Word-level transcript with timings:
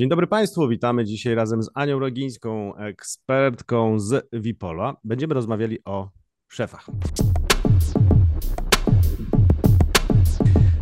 Dzień 0.00 0.08
dobry 0.08 0.26
Państwu, 0.26 0.68
witamy 0.68 1.04
dzisiaj 1.04 1.34
razem 1.34 1.62
z 1.62 1.70
Anią 1.74 1.98
Rogińską, 1.98 2.76
ekspertką 2.76 3.98
z 3.98 4.28
Wipola. 4.32 4.96
Będziemy 5.04 5.34
rozmawiali 5.34 5.78
o 5.84 6.10
szefach. 6.48 6.86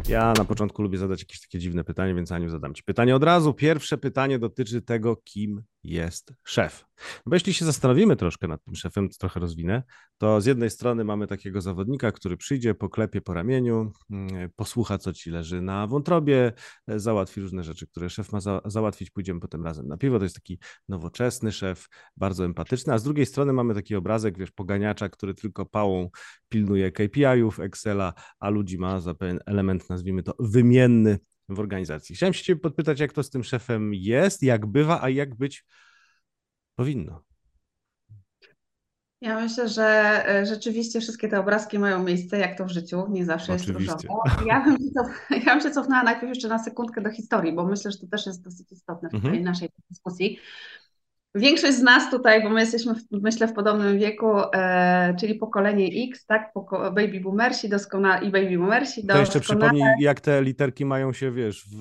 Ja 0.08 0.32
na 0.38 0.44
początku 0.44 0.82
lubię 0.82 0.98
zadać 0.98 1.20
jakieś 1.20 1.40
takie 1.40 1.58
dziwne 1.58 1.84
pytanie, 1.84 2.14
więc 2.14 2.32
Aniu 2.32 2.48
zadam 2.48 2.74
Ci 2.74 2.82
pytanie 2.82 3.16
od 3.16 3.24
razu. 3.24 3.54
Pierwsze 3.54 3.98
pytanie 3.98 4.38
dotyczy 4.38 4.82
tego, 4.82 5.16
kim 5.16 5.62
jest 5.84 6.32
szef. 6.44 6.84
Bo 7.26 7.36
jeśli 7.36 7.54
się 7.54 7.64
zastanowimy 7.64 8.16
troszkę 8.16 8.48
nad 8.48 8.64
tym 8.64 8.74
szefem, 8.74 9.08
to 9.08 9.16
trochę 9.18 9.40
rozwinę, 9.40 9.82
to 10.18 10.40
z 10.40 10.46
jednej 10.46 10.70
strony 10.70 11.04
mamy 11.04 11.26
takiego 11.26 11.60
zawodnika, 11.60 12.12
który 12.12 12.36
przyjdzie, 12.36 12.74
poklepie 12.74 13.20
po 13.20 13.34
ramieniu, 13.34 13.92
mm, 14.10 14.50
posłucha, 14.56 14.98
co 14.98 15.12
ci 15.12 15.30
leży 15.30 15.62
na 15.62 15.86
wątrobie, 15.86 16.52
załatwi 16.88 17.40
różne 17.40 17.64
rzeczy, 17.64 17.86
które 17.86 18.10
szef 18.10 18.32
ma 18.32 18.40
za 18.40 18.60
załatwić, 18.64 19.10
pójdziemy 19.10 19.40
potem 19.40 19.64
razem 19.64 19.88
na 19.88 19.96
piwo. 19.96 20.18
To 20.18 20.24
jest 20.24 20.34
taki 20.34 20.58
nowoczesny 20.88 21.52
szef, 21.52 21.88
bardzo 22.16 22.44
empatyczny, 22.44 22.92
a 22.92 22.98
z 22.98 23.02
drugiej 23.02 23.26
strony 23.26 23.52
mamy 23.52 23.74
taki 23.74 23.96
obrazek, 23.96 24.38
wiesz, 24.38 24.50
poganiacza, 24.50 25.08
który 25.08 25.34
tylko 25.34 25.66
pałą 25.66 26.10
pilnuje 26.48 26.92
KPI-ów, 26.92 27.60
Excela, 27.60 28.12
a 28.38 28.50
ludzi 28.50 28.78
ma 28.78 29.00
za 29.00 29.14
pewien 29.14 29.38
element, 29.46 29.90
nazwijmy 29.90 30.22
to, 30.22 30.34
wymienny 30.38 31.18
w 31.48 31.60
organizacji. 31.60 32.16
Chciałem 32.16 32.32
się 32.34 32.44
Ciebie 32.44 32.60
podpytać, 32.60 33.00
jak 33.00 33.12
to 33.12 33.22
z 33.22 33.30
tym 33.30 33.44
szefem 33.44 33.94
jest, 33.94 34.42
jak 34.42 34.66
bywa, 34.66 35.02
a 35.02 35.08
jak 35.08 35.34
być 35.34 35.64
powinno. 36.74 37.22
Ja 39.20 39.40
myślę, 39.40 39.68
że 39.68 39.84
e, 40.28 40.46
rzeczywiście 40.46 41.00
wszystkie 41.00 41.28
te 41.28 41.40
obrazki 41.40 41.78
mają 41.78 42.04
miejsce, 42.04 42.38
jak 42.38 42.58
to 42.58 42.64
w 42.64 42.70
życiu, 42.70 43.06
nie 43.10 43.24
zawsze 43.24 43.52
Oczywiście. 43.52 43.92
jest 43.92 44.04
różowo. 44.04 44.22
Ja 44.46 44.64
bym, 44.64 44.76
się 44.76 44.90
cof, 44.94 45.06
ja 45.46 45.54
bym 45.54 45.60
się 45.60 45.70
cofnęła 45.70 46.02
najpierw 46.02 46.28
jeszcze 46.28 46.48
na 46.48 46.64
sekundkę 46.64 47.00
do 47.00 47.10
historii, 47.10 47.52
bo 47.52 47.66
myślę, 47.66 47.92
że 47.92 47.98
to 47.98 48.06
też 48.06 48.26
jest 48.26 48.44
dosyć 48.44 48.72
istotne 48.72 49.08
w 49.08 49.12
tej 49.12 49.20
mhm. 49.20 49.42
naszej 49.42 49.68
dyskusji. 49.90 50.38
Większość 51.34 51.74
z 51.74 51.82
nas 51.82 52.10
tutaj, 52.10 52.42
bo 52.42 52.48
my 52.48 52.60
jesteśmy, 52.60 52.94
w, 52.94 53.02
myślę, 53.12 53.48
w 53.48 53.52
podobnym 53.52 53.98
wieku, 53.98 54.26
e, 54.54 55.14
czyli 55.20 55.34
pokolenie 55.34 55.88
X, 56.08 56.26
tak? 56.26 56.52
Poko 56.52 56.78
baby 56.78 57.20
boomersi 57.20 57.68
doskonale 57.68 58.26
i 58.26 58.30
baby 58.30 58.58
boomersi. 58.58 59.06
To 59.06 59.18
jeszcze 59.18 59.40
przypomnij, 59.40 59.82
jak 60.00 60.20
te 60.20 60.42
literki 60.42 60.84
mają 60.84 61.12
się, 61.12 61.32
wiesz, 61.32 61.64
w, 61.64 61.80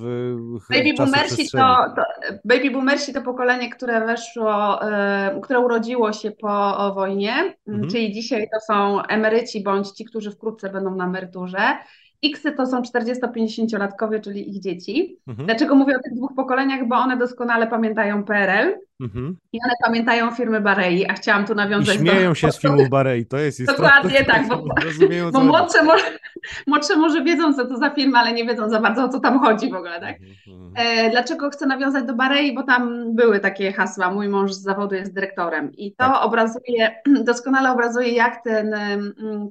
w 0.59 0.73
baby 0.73 0.93
boomersi 0.97 1.49
to, 1.49 1.75
to, 1.95 2.03
Baby 2.45 2.71
boomersi 2.71 3.13
to 3.13 3.21
pokolenie, 3.21 3.69
które 3.69 4.05
weszło, 4.05 4.81
e, 4.91 5.39
które 5.43 5.59
urodziło 5.59 6.13
się 6.13 6.31
po 6.31 6.91
wojnie, 6.95 7.55
mhm. 7.67 7.89
czyli 7.89 8.13
dzisiaj 8.13 8.47
to 8.53 8.73
są 8.73 9.01
emeryci 9.01 9.63
bądź 9.63 9.91
ci, 9.91 10.05
którzy 10.05 10.31
wkrótce 10.31 10.69
będą 10.69 10.95
na 10.95 11.05
emeryturze. 11.05 11.77
Xy 12.23 12.51
to 12.51 12.65
są 12.65 12.81
40-50-latkowie, 12.81 14.21
czyli 14.21 14.49
ich 14.55 14.61
dzieci. 14.61 15.17
Mhm. 15.27 15.45
Dlaczego 15.45 15.75
mówię 15.75 15.95
o 15.97 16.01
tych 16.03 16.13
dwóch 16.15 16.35
pokoleniach? 16.35 16.87
Bo 16.87 16.95
one 16.95 17.17
doskonale 17.17 17.67
pamiętają 17.67 18.23
PRL 18.23 18.75
mhm. 19.01 19.37
i 19.53 19.59
one 19.65 19.73
pamiętają 19.85 20.31
firmy 20.31 20.61
Barei, 20.61 21.05
a 21.05 21.13
chciałam 21.13 21.45
tu 21.45 21.55
nawiązać 21.55 21.95
I 21.95 21.99
śmieją 21.99 22.29
do... 22.29 22.35
się 22.35 22.51
z 22.51 22.59
filmu 22.61 22.89
Barei, 22.89 23.25
to 23.25 23.37
jest 23.37 23.59
istotne. 23.59 23.83
Dokładnie 23.83 24.25
tak, 24.25 24.47
bo, 24.47 24.63
bo 25.33 25.39
młodsze, 25.39 25.83
może, 25.83 26.03
młodsze 26.67 26.95
może 26.95 27.23
wiedzą, 27.23 27.53
co 27.53 27.65
to 27.65 27.77
za 27.77 27.89
film, 27.89 28.15
ale 28.15 28.33
nie 28.33 28.45
wiedzą 28.45 28.69
za 28.69 28.81
bardzo, 28.81 29.03
o 29.03 29.09
co 29.09 29.19
tam 29.19 29.39
chodzi 29.39 29.71
w 29.71 29.75
ogóle, 29.75 29.99
tak? 29.99 30.15
Mhm. 30.47 30.73
E, 30.75 31.09
dlaczego 31.09 31.49
chcę 31.49 31.65
nawiązać 31.65 32.05
do 32.05 32.13
Barei? 32.13 32.55
Bo 32.55 32.63
tam 32.63 33.15
były 33.15 33.39
takie 33.39 33.73
hasła, 33.73 34.11
mój 34.11 34.29
mąż 34.29 34.53
z 34.53 34.61
zawodu 34.61 34.95
jest 34.95 35.13
dyrektorem 35.13 35.71
i 35.73 35.91
to 35.91 36.05
tak. 36.05 36.25
obrazuje, 36.25 36.95
doskonale 37.27 37.71
obrazuje, 37.71 38.09
jak 38.09 38.43
ten, 38.43 38.75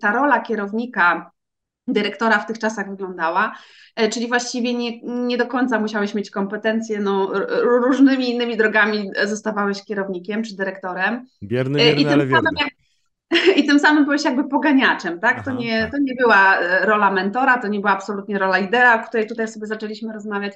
ta 0.00 0.12
rola 0.12 0.41
kierownika 0.41 1.36
dyrektora 1.89 2.39
w 2.39 2.47
tych 2.47 2.59
czasach 2.59 2.91
wyglądała, 2.91 3.53
e, 3.97 4.09
czyli 4.09 4.29
właściwie 4.29 4.75
nie, 4.75 5.01
nie 5.03 5.39
do 5.39 5.47
końca 5.47 5.81
musiałeś 5.81 6.15
mieć 6.15 6.31
kompetencje, 6.31 7.01
no, 7.01 7.33
różnymi 7.62 8.31
innymi 8.31 8.56
drogami 8.56 9.11
zostawałeś 9.25 9.84
kierownikiem 9.84 10.43
czy 10.43 10.56
dyrektorem. 10.56 11.27
Bierny, 11.43 11.78
bierny, 11.78 12.03
I 12.03 12.06
ale 12.06 12.27
wierny. 12.27 12.51
Jak, 12.61 12.70
I 13.59 13.67
tym 13.67 13.78
samym 13.78 14.05
byłeś 14.05 14.25
jakby 14.25 14.48
poganiaczem, 14.48 15.20
tak? 15.20 15.45
to, 15.45 15.53
nie, 15.53 15.83
tak. 15.83 15.91
to 15.91 15.99
nie 15.99 16.15
była 16.15 16.59
e, 16.59 16.87
rola 16.87 17.10
mentora, 17.10 17.59
to 17.59 17.69
nie 17.69 17.81
była 17.81 17.93
absolutnie 17.93 18.39
rola 18.39 18.59
lidera, 18.59 19.03
o 19.03 19.09
której 19.09 19.27
tutaj 19.27 19.49
sobie 19.49 19.66
zaczęliśmy 19.66 20.12
rozmawiać. 20.12 20.55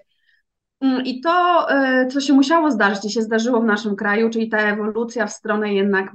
Mm, 0.81 1.05
I 1.05 1.21
to, 1.21 1.67
e, 1.71 2.07
co 2.07 2.21
się 2.21 2.33
musiało 2.33 2.71
zdarzyć 2.71 3.05
i 3.05 3.11
się 3.11 3.23
zdarzyło 3.23 3.61
w 3.61 3.65
naszym 3.65 3.97
kraju, 3.97 4.31
czyli 4.31 4.49
ta 4.49 4.59
ewolucja 4.59 5.27
w 5.27 5.33
stronę 5.33 5.75
jednak 5.75 6.13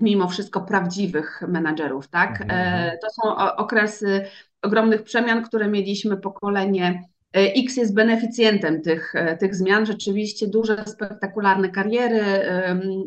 mimo 0.00 0.28
wszystko 0.28 0.60
prawdziwych 0.60 1.42
menadżerów, 1.48 2.08
tak? 2.08 2.40
Mhm. 2.40 2.50
E, 2.50 2.98
to 2.98 3.06
są 3.10 3.36
okresy 3.56 4.24
ogromnych 4.62 5.02
przemian, 5.02 5.44
które 5.44 5.68
mieliśmy 5.68 6.16
pokolenie 6.16 7.02
e, 7.36 7.40
X 7.40 7.76
jest 7.76 7.94
beneficjentem 7.94 8.82
tych, 8.82 9.14
e, 9.14 9.36
tych 9.36 9.54
zmian, 9.54 9.86
rzeczywiście 9.86 10.46
duże, 10.46 10.84
spektakularne 10.86 11.68
kariery. 11.68 12.22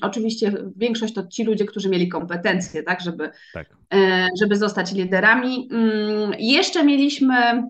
Oczywiście 0.02 0.52
większość 0.76 1.14
to 1.14 1.28
ci 1.28 1.44
ludzie, 1.44 1.66
którzy 1.66 1.90
mieli 1.90 2.10
kompetencje, 2.10 2.84
tak, 2.84 3.02
żeby, 3.02 3.30
tak. 3.54 3.68
żeby 4.42 4.56
zostać 4.56 4.94
liderami. 4.94 5.70
Mm, 5.72 6.32
jeszcze 6.40 6.84
mieliśmy 6.84 7.64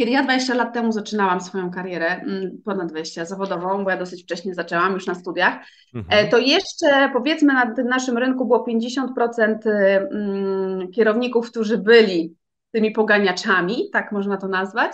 kiedy 0.00 0.12
ja 0.12 0.22
20 0.22 0.54
lat 0.54 0.74
temu 0.74 0.92
zaczynałam 0.92 1.40
swoją 1.40 1.70
karierę, 1.70 2.06
mm, 2.06 2.50
ponad 2.64 2.88
20 2.88 3.24
zawodową, 3.24 3.84
bo 3.84 3.90
ja 3.90 3.96
dosyć 3.96 4.22
wcześnie 4.22 4.54
zaczęłam 4.54 4.92
już 4.92 5.06
na 5.06 5.14
studiach, 5.14 5.54
mhm. 5.94 6.26
E, 6.26 6.30
to 6.30 6.38
jeszcze 6.38 7.10
powiedzmy 7.12 7.52
na 7.52 7.74
tym 7.74 7.88
naszym 7.88 8.18
rynku 8.18 8.46
było 8.46 8.64
50% 8.64 9.66
y, 9.66 9.70
mm, 9.70 10.90
kierowników, 10.90 11.50
którzy 11.50 11.78
byli 11.78 12.36
tymi 12.72 12.90
poganiaczami, 12.90 13.90
tak 13.92 14.12
można 14.12 14.36
to 14.36 14.48
nazwać, 14.48 14.92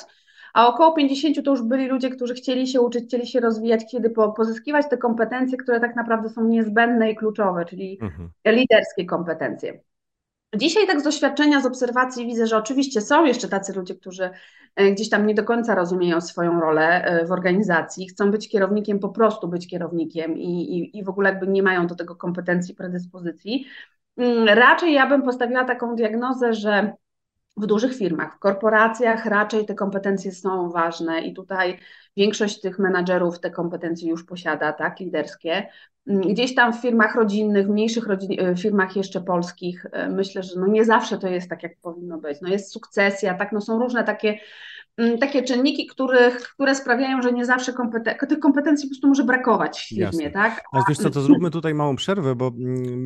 a 0.55 0.69
około 0.69 0.93
50 0.93 1.45
to 1.45 1.51
już 1.51 1.63
byli 1.63 1.87
ludzie, 1.87 2.11
którzy 2.11 2.35
chcieli 2.35 2.67
się 2.67 2.81
uczyć, 2.81 3.05
chcieli 3.05 3.27
się 3.27 3.41
rozwijać, 3.41 3.85
kiedy 3.91 4.11
pozyskiwać 4.11 4.87
te 4.91 4.97
kompetencje, 4.97 5.59
które 5.59 5.81
tak 5.81 5.97
naprawdę 5.97 6.29
są 6.29 6.45
niezbędne 6.45 7.11
i 7.11 7.17
kluczowe, 7.17 7.65
czyli 7.65 7.99
mhm. 8.03 8.31
liderskie 8.47 9.05
kompetencje. 9.07 9.81
Dzisiaj 10.57 10.87
tak 10.87 11.01
z 11.01 11.05
doświadczenia, 11.05 11.61
z 11.61 11.67
obserwacji 11.67 12.27
widzę, 12.27 12.47
że 12.47 12.57
oczywiście 12.57 13.01
są 13.01 13.25
jeszcze 13.25 13.49
tacy 13.49 13.73
ludzie, 13.73 13.95
którzy 13.95 14.31
e, 14.77 14.93
gdzieś 14.93 15.09
tam 15.11 15.27
nie 15.27 15.35
do 15.35 15.45
końca 15.45 15.75
rozumieją 15.75 16.21
swoją 16.21 16.61
rolę 16.61 17.05
e, 17.05 17.27
w 17.27 17.33
organizacji, 17.33 18.09
chcą 18.09 18.31
być 18.31 18.49
kierownikiem, 18.49 18.99
po 18.99 19.09
prostu 19.09 19.49
być 19.49 19.69
kierownikiem 19.69 20.39
i, 20.39 20.79
i, 20.79 20.99
i 20.99 21.05
w 21.05 21.09
ogóle 21.09 21.31
jakby 21.31 21.47
nie 21.47 21.63
mają 21.63 21.87
do 21.87 21.95
tego 21.95 22.17
kompetencji, 22.17 22.75
predyspozycji. 22.75 23.67
Mm, 24.17 24.49
raczej 24.49 24.93
ja 24.93 25.07
bym 25.07 25.23
postawiła 25.23 25.65
taką 25.65 25.97
diagnozę, 25.97 26.55
że 26.55 26.93
w 27.57 27.67
dużych 27.67 27.97
firmach, 27.97 28.37
w 28.37 28.39
korporacjach 28.39 29.27
raczej 29.27 29.67
te 29.67 29.75
kompetencje 29.75 30.33
są 30.33 30.71
ważne 30.71 31.21
i 31.21 31.35
tutaj 31.35 31.79
większość 32.17 32.61
tych 32.61 32.79
menadżerów 32.79 33.41
te 33.41 33.51
kompetencje 33.51 34.11
już 34.11 34.25
posiada, 34.25 34.73
tak, 34.73 35.01
liderskie. 35.01 35.67
Gdzieś 36.07 36.55
tam 36.55 36.73
w 36.73 36.77
firmach 36.77 37.15
rodzinnych, 37.15 37.69
mniejszych 37.69 38.07
rodzin, 38.07 38.41
e, 38.41 38.57
firmach 38.57 38.97
jeszcze 38.97 39.21
polskich, 39.21 39.87
e, 39.93 40.09
myślę, 40.09 40.43
że 40.43 40.61
no 40.61 40.67
nie 40.67 40.85
zawsze 40.85 41.19
to 41.19 41.29
jest 41.29 41.51
tak, 41.51 41.63
jak 41.63 41.77
powinno 41.83 42.19
być. 42.19 42.41
No 42.41 42.49
jest 42.49 42.73
sukcesja, 42.73 43.35
tak, 43.35 43.53
no 43.53 43.61
są 43.61 43.79
różne 43.79 44.05
takie 44.05 44.29
Mm, 44.29 44.39
takie 45.21 45.43
czynniki, 45.43 45.87
których, 45.87 46.37
które 46.37 46.75
sprawiają, 46.75 47.23
że 47.23 47.33
nie 47.33 47.47
zawsze 47.47 47.73
kompeten- 47.73 48.27
tych 48.27 48.39
kompetencji 48.39 48.89
po 48.89 48.91
prostu 48.93 49.09
może 49.09 49.25
brakować 49.25 49.79
w 49.79 49.89
firmie, 49.89 50.05
Jasne. 50.05 50.31
tak? 50.31 50.63
A 50.73 50.81
wiesz 50.89 50.99
co, 50.99 51.11
to 51.11 51.21
zróbmy 51.21 51.51
tutaj 51.51 51.75
małą 51.75 51.97
przerwę, 51.97 52.35
bo 52.35 52.47
mm, 52.47 53.05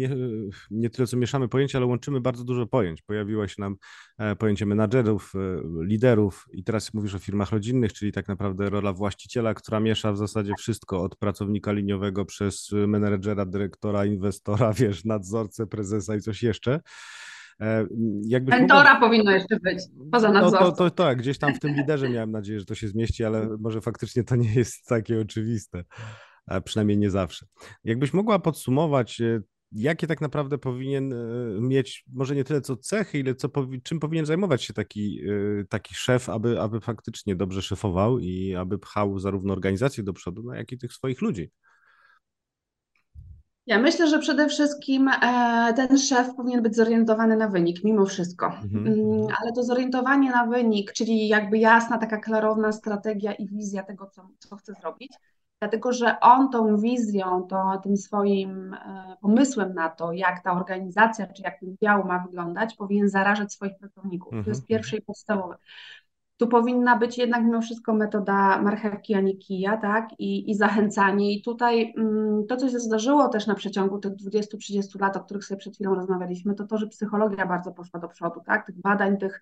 nie 0.71 0.91
tyle 0.91 1.07
co 1.07 1.17
mieszamy 1.17 1.49
pojęcia, 1.49 1.79
ale 1.79 1.87
łączymy 1.87 2.21
bardzo 2.21 2.45
dużo 2.45 2.67
pojęć. 2.67 3.03
Pojawiło 3.03 3.49
się 3.49 3.55
nam 3.59 3.77
e, 4.19 4.37
pojęcie 4.37 4.67
menadżerów, 4.67 5.33
e, 5.35 5.39
liderów 5.85 6.47
i 6.53 6.65
teraz 6.65 6.95
mówisz 6.95 7.15
o 7.15 7.19
firmach 7.19 7.53
rodzinnych, 7.53 7.93
czyli 7.93 8.13
tak 8.13 8.29
naprawdę 8.29 8.71
rola 8.71 8.93
właściciela, 8.93 9.55
która 9.55 9.81
miesza 9.81 10.13
w 10.13 10.17
zasadzie 10.17 10.53
wszystko 10.59 11.03
od 11.03 11.17
pracownika 11.17 11.73
liniowego 11.73 12.25
przez 12.25 12.71
menedżera, 12.73 13.47
dyrektora, 13.47 14.05
inwestora, 14.05 14.73
wiesz, 14.73 15.05
nadzorcę, 15.05 15.67
prezesa 15.67 16.17
i 16.17 16.21
coś 16.21 16.43
jeszcze. 16.43 16.81
E, 17.61 17.87
jakbyś 18.27 18.55
Mentora 18.55 18.95
mogła... 18.95 19.09
powinno 19.09 19.31
jeszcze 19.31 19.61
być, 19.61 19.79
poza 20.13 20.33
nadzorcą. 20.33 20.65
No 20.65 20.71
to, 20.71 20.77
to, 20.77 20.91
to 20.91 21.05
tak, 21.05 21.19
gdzieś 21.19 21.39
tam 21.39 21.55
w 21.55 21.61
tym 21.61 21.75
liderze 21.75 22.09
miałem 22.09 22.31
nadzieję, 22.31 22.61
że 22.61 22.67
to 22.67 22.75
się 22.75 22.89
zmieści, 22.89 23.25
ale 23.25 23.49
może 23.59 23.81
faktycznie 23.81 24.25
to 24.25 24.37
nie 24.37 24.55
jest 24.55 24.85
takie 24.87 25.21
oczywiste, 25.21 25.85
przynajmniej 26.65 26.99
nie 26.99 27.11
zawsze. 27.11 27.47
Jakbyś 27.85 28.13
mogła 28.13 28.39
podsumować, 28.39 29.21
e, 29.21 29.41
jakie 29.73 30.07
tak 30.07 30.21
naprawdę 30.21 30.59
powinien 30.59 31.13
e, 31.13 31.17
mieć, 31.61 32.05
może 32.13 32.35
nie 32.35 32.45
tyle 32.45 32.61
co 32.61 32.77
cechy, 32.77 33.19
ile 33.19 33.35
co, 33.35 33.49
czym 33.83 34.01
powinien 34.01 34.27
zajmować 34.27 34.63
się 34.63 34.75
taki, 34.75 35.21
taki 35.69 35.95
szef, 35.95 36.29
aby, 36.29 36.61
aby 36.61 36.81
faktycznie 36.81 37.37
dobrze 37.37 37.63
szefował 37.63 38.19
i 38.19 38.55
aby 38.55 38.79
pchał 38.79 39.19
zarówno 39.19 39.53
organizację 39.53 40.05
do 40.05 40.13
przodu, 40.13 40.43
no, 40.43 40.55
jak 40.55 40.73
i 40.73 40.79
tych 40.79 40.93
swoich 40.93 41.21
ludzi. 41.21 41.51
Ja 43.71 43.79
myślę, 43.79 44.09
że 44.09 44.19
przede 44.19 44.49
wszystkim 44.49 45.09
e, 45.09 45.73
ten 45.77 45.99
szef 45.99 46.35
powinien 46.35 46.63
być 46.63 46.77
zorientowany 46.77 47.37
na 47.37 47.49
wynik, 47.49 47.85
mimo 47.85 48.07
wszystko. 48.07 48.47
Mhm, 48.47 48.87
mm, 48.87 49.01
mhm. 49.01 49.37
Ale 49.43 49.53
to 49.53 49.63
zorientowanie 49.63 50.31
na 50.31 50.47
wynik, 50.47 50.93
czyli 50.93 51.29
jakby 51.29 51.59
jasna, 51.59 51.99
taka 51.99 52.17
klarowna 52.17 52.73
strategia 52.73 53.33
i 53.33 53.49
wizja 53.49 53.83
tego, 53.83 54.07
co, 54.07 54.29
co 54.39 54.57
chce 54.57 54.73
zrobić, 54.81 55.13
dlatego 55.61 55.93
że 55.93 56.21
on 56.21 56.51
tą 56.51 56.77
wizją, 56.77 57.47
to, 57.51 57.81
tym 57.83 57.97
swoim 57.97 58.75
e, 58.75 59.17
pomysłem 59.21 59.75
na 59.75 59.89
to, 59.89 60.13
jak 60.13 60.43
ta 60.43 60.53
organizacja, 60.53 61.27
czy 61.27 61.43
jak 61.43 61.61
ten 61.61 61.77
dział 61.83 62.05
ma 62.05 62.19
wyglądać, 62.19 62.75
powinien 62.75 63.09
zarażać 63.09 63.53
swoich 63.53 63.79
pracowników. 63.79 64.31
To 64.31 64.51
jest 64.51 64.61
mhm, 64.61 64.67
pierwsze 64.67 64.97
i 64.97 65.03
podstawowe. 65.03 65.57
Tu 66.41 66.49
powinna 66.49 66.99
być 66.99 67.19
jednak 67.19 67.45
mimo 67.45 67.61
wszystko 67.61 67.95
metoda 67.95 68.63
marchewki, 68.63 69.15
a 69.15 69.21
nie 69.21 69.37
kija, 69.37 69.77
tak? 69.77 70.09
I, 70.19 70.51
i 70.51 70.55
zachęcanie. 70.55 71.35
I 71.35 71.43
tutaj 71.43 71.95
mm, 71.97 72.47
to, 72.47 72.57
co 72.57 72.69
się 72.69 72.79
zdarzyło 72.79 73.29
też 73.29 73.47
na 73.47 73.55
przeciągu 73.55 73.99
tych 73.99 74.13
20-30 74.13 75.01
lat, 75.01 75.17
o 75.17 75.21
których 75.21 75.45
sobie 75.45 75.59
przed 75.59 75.75
chwilą 75.75 75.95
rozmawialiśmy, 75.95 76.55
to 76.55 76.67
to, 76.67 76.79
że 76.79 76.87
psychologia 76.87 77.47
bardzo 77.47 77.73
poszła 77.73 78.01
do 78.01 78.09
przodu, 78.09 78.41
tak? 78.47 78.67
Tych 78.67 78.81
badań, 78.81 79.17
tych, 79.17 79.41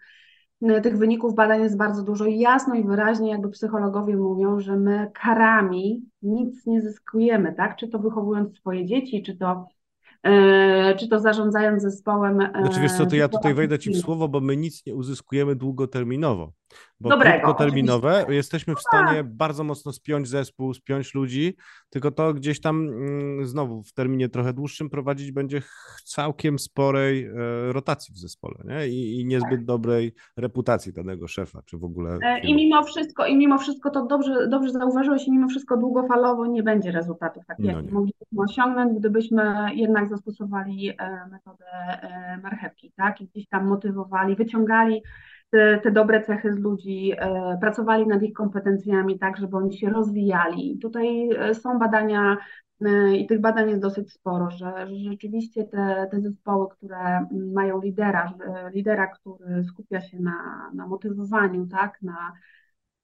tych 0.83 0.99
wyników 0.99 1.35
badań 1.35 1.61
jest 1.61 1.77
bardzo 1.77 2.03
dużo 2.03 2.25
i 2.25 2.39
jasno 2.39 2.75
i 2.75 2.85
wyraźnie 2.85 3.31
jakby 3.31 3.51
psychologowie 3.51 4.17
mówią, 4.17 4.61
że 4.61 4.77
my 4.77 5.11
karami 5.15 6.03
nic 6.23 6.67
nie 6.67 6.83
zyskujemy, 6.83 7.55
tak? 7.55 7.77
Czy 7.77 7.89
to 7.89 7.99
wychowując 7.99 8.57
swoje 8.57 8.87
dzieci, 8.87 9.23
czy 9.23 9.37
to 9.37 9.69
E, 10.23 10.97
czy 10.97 11.09
to 11.09 11.21
zarządzając 11.21 11.83
zespołem. 11.83 12.41
E, 12.41 12.51
znaczy 12.73 13.07
to 13.11 13.17
ja 13.17 13.29
tutaj 13.29 13.55
wejdę 13.55 13.79
Ci 13.79 13.91
w 13.91 13.97
słowo, 13.97 14.29
bo 14.29 14.41
my 14.41 14.57
nic 14.57 14.87
nie 14.87 14.95
uzyskujemy 14.95 15.57
długoterminowo. 15.57 16.53
Bo 17.01 17.09
Dobrego, 17.09 17.45
krótkoterminowe 17.45 18.11
oczywiście. 18.11 18.35
jesteśmy 18.35 18.75
w 18.75 18.81
stanie 18.81 19.17
tak. 19.17 19.35
bardzo 19.35 19.65
mocno 19.65 19.93
spiąć 19.93 20.29
zespół, 20.29 20.75
spiąć 20.75 21.15
ludzi, 21.15 21.57
tylko 21.91 22.11
to 22.11 22.35
gdzieś 22.35 22.61
tam 22.61 22.89
mm, 22.89 23.47
znowu 23.47 23.83
w 23.83 23.93
terminie 23.93 24.29
trochę 24.29 24.53
dłuższym 24.53 24.91
prowadzić 24.91 25.33
będzie 25.33 25.63
całkiem 26.05 26.59
sporej 26.59 27.25
e, 27.25 27.33
rotacji 27.73 28.15
w 28.15 28.19
zespole 28.19 28.55
nie? 28.65 28.89
I, 28.89 29.21
i 29.21 29.25
niezbyt 29.25 29.51
tak. 29.51 29.65
dobrej 29.65 30.15
reputacji 30.37 30.93
danego 30.93 31.29
szefa, 31.29 31.63
czy 31.63 31.79
w 31.79 31.85
ogóle. 31.85 32.19
I 32.43 32.55
mimo 32.55 32.83
wszystko, 32.83 33.27
i 33.27 33.37
mimo 33.37 33.59
wszystko 33.59 33.91
to 33.91 34.07
dobrze, 34.07 34.49
dobrze 34.49 34.71
zauważyłeś, 34.71 35.27
i 35.27 35.33
mimo 35.33 35.49
wszystko 35.49 35.77
długofalowo 35.77 36.47
nie 36.47 36.63
będzie 36.63 36.93
rezultatów 36.93 37.47
takich, 37.47 37.65
no 37.65 37.73
jakie 37.73 37.93
moglibyśmy 37.93 38.43
osiągnąć, 38.43 38.99
gdybyśmy 38.99 39.67
jednak 39.75 40.09
zastosowali 40.09 40.93
metodę 41.31 41.65
marchewki, 42.43 42.93
tak? 42.97 43.21
I 43.21 43.27
gdzieś 43.27 43.49
tam 43.49 43.67
motywowali, 43.67 44.37
wyciągali 44.37 45.03
te, 45.51 45.91
dobre 45.93 46.23
cechy 46.23 46.53
z 46.53 46.59
ludzi, 46.59 47.13
e, 47.19 47.59
pracowali 47.61 48.07
nad 48.07 48.23
ich 48.23 48.33
kompetencjami 48.33 49.19
tak, 49.19 49.37
żeby 49.37 49.57
oni 49.57 49.79
się 49.79 49.91
rozwijali. 49.91 50.73
I 50.73 50.79
tutaj 50.79 51.31
e, 51.31 51.55
są 51.55 51.79
badania 51.79 52.37
e, 52.81 53.17
i 53.17 53.27
tych 53.27 53.41
badań 53.41 53.69
jest 53.69 53.83
dosyć 53.83 54.13
sporo, 54.13 54.51
że, 54.51 54.87
że 54.87 55.11
rzeczywiście 55.11 55.65
te, 55.65 56.09
te 56.11 56.21
zespoły, 56.21 56.69
które 56.69 57.27
mają 57.31 57.81
lidera, 57.81 58.35
lidera, 58.75 59.07
który 59.07 59.65
skupia 59.65 60.01
się 60.01 60.21
na, 60.21 60.71
na 60.75 60.87
motywowaniu, 60.87 61.67
tak, 61.67 62.03
na, 62.03 62.33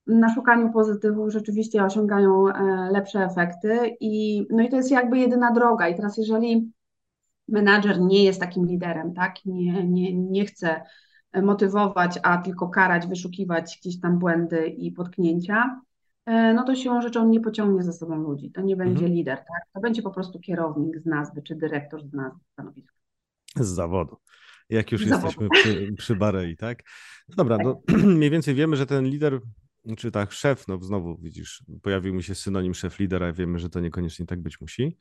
na 0.06 0.35
szukaniu 0.35 0.73
pozytywów, 0.73 1.32
rzeczywiście 1.32 1.85
osiągają 1.85 2.44
lepsze 2.93 3.25
efekty. 3.25 3.96
I, 4.00 4.46
no 4.50 4.62
i 4.62 4.69
to 4.69 4.76
jest 4.76 4.91
jakby 4.91 5.19
jedyna 5.19 5.52
droga. 5.52 5.88
I 5.88 5.96
teraz 5.96 6.17
jeżeli 6.19 6.73
menadżer 7.49 8.00
nie 8.00 8.25
jest 8.25 8.41
takim 8.41 8.67
liderem, 8.67 9.14
tak, 9.14 9.35
nie, 9.44 9.87
nie, 9.87 10.14
nie 10.14 10.46
chce 10.46 10.81
motywować, 11.42 12.19
a 12.22 12.38
tylko 12.38 12.69
karać, 12.69 13.06
wyszukiwać 13.06 13.78
gdzieś 13.81 14.00
tam 14.00 14.19
błędy 14.19 14.66
i 14.66 14.92
potknięcia, 14.92 15.81
e, 16.26 16.54
no 16.54 16.64
to 16.64 16.75
siłą 16.75 17.02
rzeczą 17.02 17.28
nie 17.28 17.40
pociągnie 17.40 17.82
za 17.82 17.92
sobą 17.92 18.16
ludzi. 18.16 18.50
To 18.50 18.62
nie 18.62 18.76
będzie 18.76 18.92
mhm. 18.92 19.12
lider, 19.12 19.38
tak? 19.38 19.62
To 19.75 19.81
będzie 19.81 20.02
po 20.02 20.10
prostu 20.10 20.40
kierownik 20.40 20.98
z 20.98 21.06
nazwy, 21.06 21.42
czy 21.42 21.54
dyrektor 21.54 22.04
z 22.04 22.12
nazwy 22.12 22.40
stanowiska. 22.52 22.94
Z 23.56 23.66
zawodu. 23.66 24.16
Jak 24.70 24.92
już 24.92 25.04
z 25.04 25.08
jesteśmy 25.08 25.48
przy, 25.48 25.92
przy 25.98 26.16
Barei, 26.16 26.56
tak? 26.56 26.82
No 27.28 27.34
dobra, 27.36 27.56
tak. 27.56 27.66
no, 27.66 27.82
mniej 28.16 28.31
więcej 28.31 28.54
wiemy, 28.54 28.76
że 28.76 28.86
ten 28.86 29.04
lider, 29.04 29.40
czy 29.96 30.10
tak, 30.10 30.32
szef, 30.32 30.69
no 30.69 30.78
znowu 30.82 31.16
widzisz, 31.16 31.64
pojawił 31.82 32.14
mi 32.14 32.22
się 32.22 32.34
synonim 32.34 32.75
szef 32.75 32.98
lidera, 32.98 33.32
wiemy, 33.32 33.58
że 33.58 33.70
to 33.70 33.81
niekoniecznie 33.81 34.26
tak 34.26 34.42
być 34.42 34.60
musi. 34.60 34.96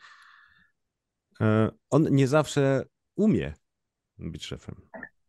E, 1.41 1.71
on 1.89 2.07
nie 2.11 2.27
zawsze 2.27 2.85
umie 3.15 3.53
być 4.17 4.45
szefem. 4.45 4.75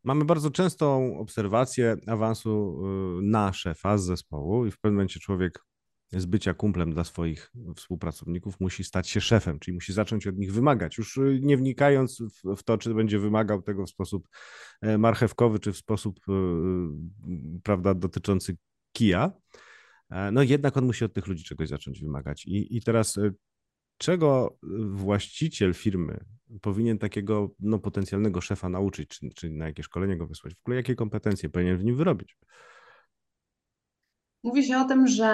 Mamy 0.04 0.24
bardzo 0.24 0.50
częstą 0.50 1.18
obserwację 1.18 1.96
awansu 2.06 2.82
y, 3.18 3.22
na 3.22 3.52
szefa 3.52 3.98
z 3.98 4.04
zespołu 4.04 4.66
i 4.66 4.70
w 4.70 4.78
pewnym 4.78 4.94
momencie 4.94 5.20
człowiek 5.20 5.64
z 6.12 6.26
bycia 6.26 6.54
kumplem 6.54 6.92
dla 6.92 7.04
swoich 7.04 7.52
współpracowników 7.76 8.60
musi 8.60 8.84
stać 8.84 9.08
się 9.08 9.20
szefem, 9.20 9.58
czyli 9.58 9.74
musi 9.74 9.92
zacząć 9.92 10.26
od 10.26 10.38
nich 10.38 10.52
wymagać, 10.52 10.98
już 10.98 11.16
y, 11.16 11.40
nie 11.42 11.56
wnikając 11.56 12.22
w, 12.56 12.62
to, 12.62 12.78
czy 12.78 12.94
będzie 12.94 13.18
wymagał 13.18 13.62
tego 13.62 13.86
w 13.86 13.90
sposób 13.90 14.28
e, 14.80 14.98
marchewkowy, 14.98 15.58
czy 15.58 15.72
w 15.72 15.76
sposób, 15.76 16.20
y, 16.28 16.32
prawda, 17.62 17.94
dotyczący 17.94 18.56
kija. 18.92 19.32
E, 20.10 20.30
no 20.30 20.42
jednak 20.42 20.76
on 20.76 20.84
musi 20.84 21.04
od 21.04 21.12
tych 21.12 21.26
ludzi 21.26 21.44
czegoś 21.44 21.68
zacząć 21.68 22.00
wymagać. 22.00 22.46
I, 22.46 22.76
i 22.76 22.82
teraz 22.82 23.18
czego 23.98 24.58
właściciel 24.90 25.74
firmy 25.74 26.24
powinien 26.60 26.98
takiego 26.98 27.50
no, 27.60 27.78
potencjalnego 27.78 28.40
szefa 28.40 28.68
nauczyć, 28.68 29.08
czy, 29.08 29.28
czy 29.34 29.50
na 29.50 29.66
jakie 29.66 29.82
szkolenie 29.82 30.16
go 30.16 30.26
wysłać? 30.26 30.54
W 30.54 30.60
ogóle 30.60 30.76
jakie 30.76 30.94
kompetencje 30.94 31.48
powinien 31.48 31.78
w 31.78 31.84
nim 31.84 31.96
wyrobić? 31.96 32.36
Mówi 34.42 34.64
się 34.64 34.78
o 34.78 34.84
tym, 34.84 35.06
że 35.06 35.26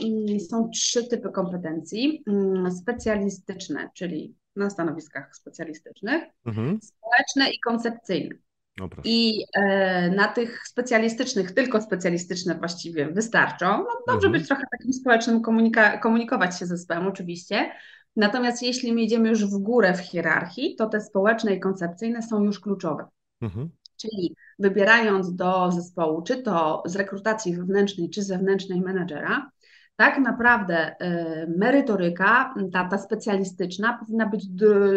mm, 0.00 0.40
są 0.40 0.70
trzy 0.70 1.08
typy 1.08 1.30
kompetencji. 1.30 2.22
Mm, 2.26 2.72
specjalistyczne, 2.72 3.90
czyli 3.94 4.34
na 4.56 4.70
stanowiskach 4.70 5.36
specjalistycznych, 5.36 6.24
mhm. 6.46 6.78
społeczne 6.82 7.50
i 7.50 7.60
koncepcyjne. 7.60 8.34
No 8.80 8.88
I 9.04 9.44
e, 9.54 10.10
na 10.10 10.28
tych 10.28 10.62
specjalistycznych, 10.68 11.52
tylko 11.52 11.82
specjalistyczne 11.82 12.54
właściwie 12.54 13.06
wystarczą. 13.06 13.66
No, 13.66 13.88
dobrze 14.06 14.26
mhm. 14.26 14.32
być 14.32 14.46
trochę 14.46 14.62
takim 14.70 14.92
społecznym, 14.92 15.42
komunika- 15.42 16.00
komunikować 16.00 16.58
się 16.58 16.66
ze 16.66 16.76
zespołem 16.76 17.06
oczywiście, 17.06 17.72
Natomiast 18.16 18.62
jeśli 18.62 18.92
my 18.92 19.02
idziemy 19.02 19.28
już 19.28 19.46
w 19.46 19.58
górę 19.58 19.94
w 19.94 20.00
hierarchii, 20.00 20.76
to 20.76 20.86
te 20.86 21.00
społeczne 21.00 21.54
i 21.54 21.60
koncepcyjne 21.60 22.22
są 22.22 22.44
już 22.44 22.60
kluczowe. 22.60 23.04
Mhm. 23.40 23.70
Czyli 23.96 24.34
wybierając 24.58 25.34
do 25.34 25.72
zespołu, 25.72 26.22
czy 26.22 26.42
to 26.42 26.82
z 26.86 26.96
rekrutacji 26.96 27.56
wewnętrznej, 27.56 28.10
czy 28.10 28.22
zewnętrznej 28.22 28.80
menedżera, 28.80 29.50
tak 29.96 30.18
naprawdę 30.18 30.90
y, 30.90 31.54
merytoryka, 31.58 32.54
ta, 32.72 32.88
ta 32.88 32.98
specjalistyczna 32.98 33.98
powinna 34.00 34.26
być 34.26 34.46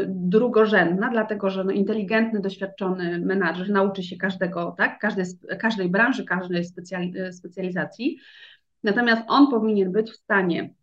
drugorzędna, 0.08 1.10
dlatego 1.10 1.50
że 1.50 1.64
no, 1.64 1.72
inteligentny, 1.72 2.40
doświadczony 2.40 3.20
menadżer 3.20 3.70
nauczy 3.70 4.04
się 4.04 4.18
każdego, 4.18 4.76
tak, 4.78 5.00
każdej, 5.00 5.26
każdej 5.60 5.90
branży, 5.90 6.26
każdej 6.26 6.66
specjalizacji, 7.32 8.18
natomiast 8.84 9.24
on 9.28 9.48
powinien 9.48 9.92
być 9.92 10.12
w 10.12 10.16
stanie 10.16 10.74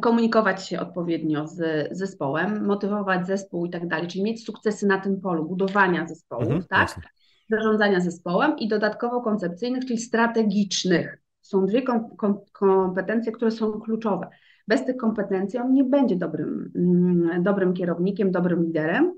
komunikować 0.00 0.68
się 0.68 0.80
odpowiednio 0.80 1.46
z 1.46 1.88
zespołem, 1.90 2.66
motywować 2.66 3.26
zespół 3.26 3.66
i 3.66 3.70
tak 3.70 3.88
dalej, 3.88 4.08
czyli 4.08 4.24
mieć 4.24 4.44
sukcesy 4.44 4.86
na 4.86 5.00
tym 5.00 5.20
polu 5.20 5.48
budowania 5.48 6.06
zespołów, 6.06 6.44
mhm, 6.44 6.64
tak? 6.68 6.80
Jasne. 6.80 7.02
Zarządzania 7.50 8.00
zespołem 8.00 8.58
i 8.58 8.68
dodatkowo 8.68 9.20
koncepcyjnych, 9.20 9.84
czyli 9.84 9.98
strategicznych. 9.98 11.18
Są 11.42 11.66
dwie 11.66 11.82
kom 11.82 12.16
kom 12.16 12.38
kompetencje, 12.52 13.32
które 13.32 13.50
są 13.50 13.72
kluczowe. 13.72 14.28
Bez 14.68 14.84
tych 14.84 14.96
kompetencji 14.96 15.58
on 15.58 15.72
nie 15.72 15.84
będzie 15.84 16.16
dobrym, 16.16 16.72
mm, 16.74 17.42
dobrym 17.42 17.74
kierownikiem, 17.74 18.30
dobrym 18.30 18.64
liderem. 18.64 19.12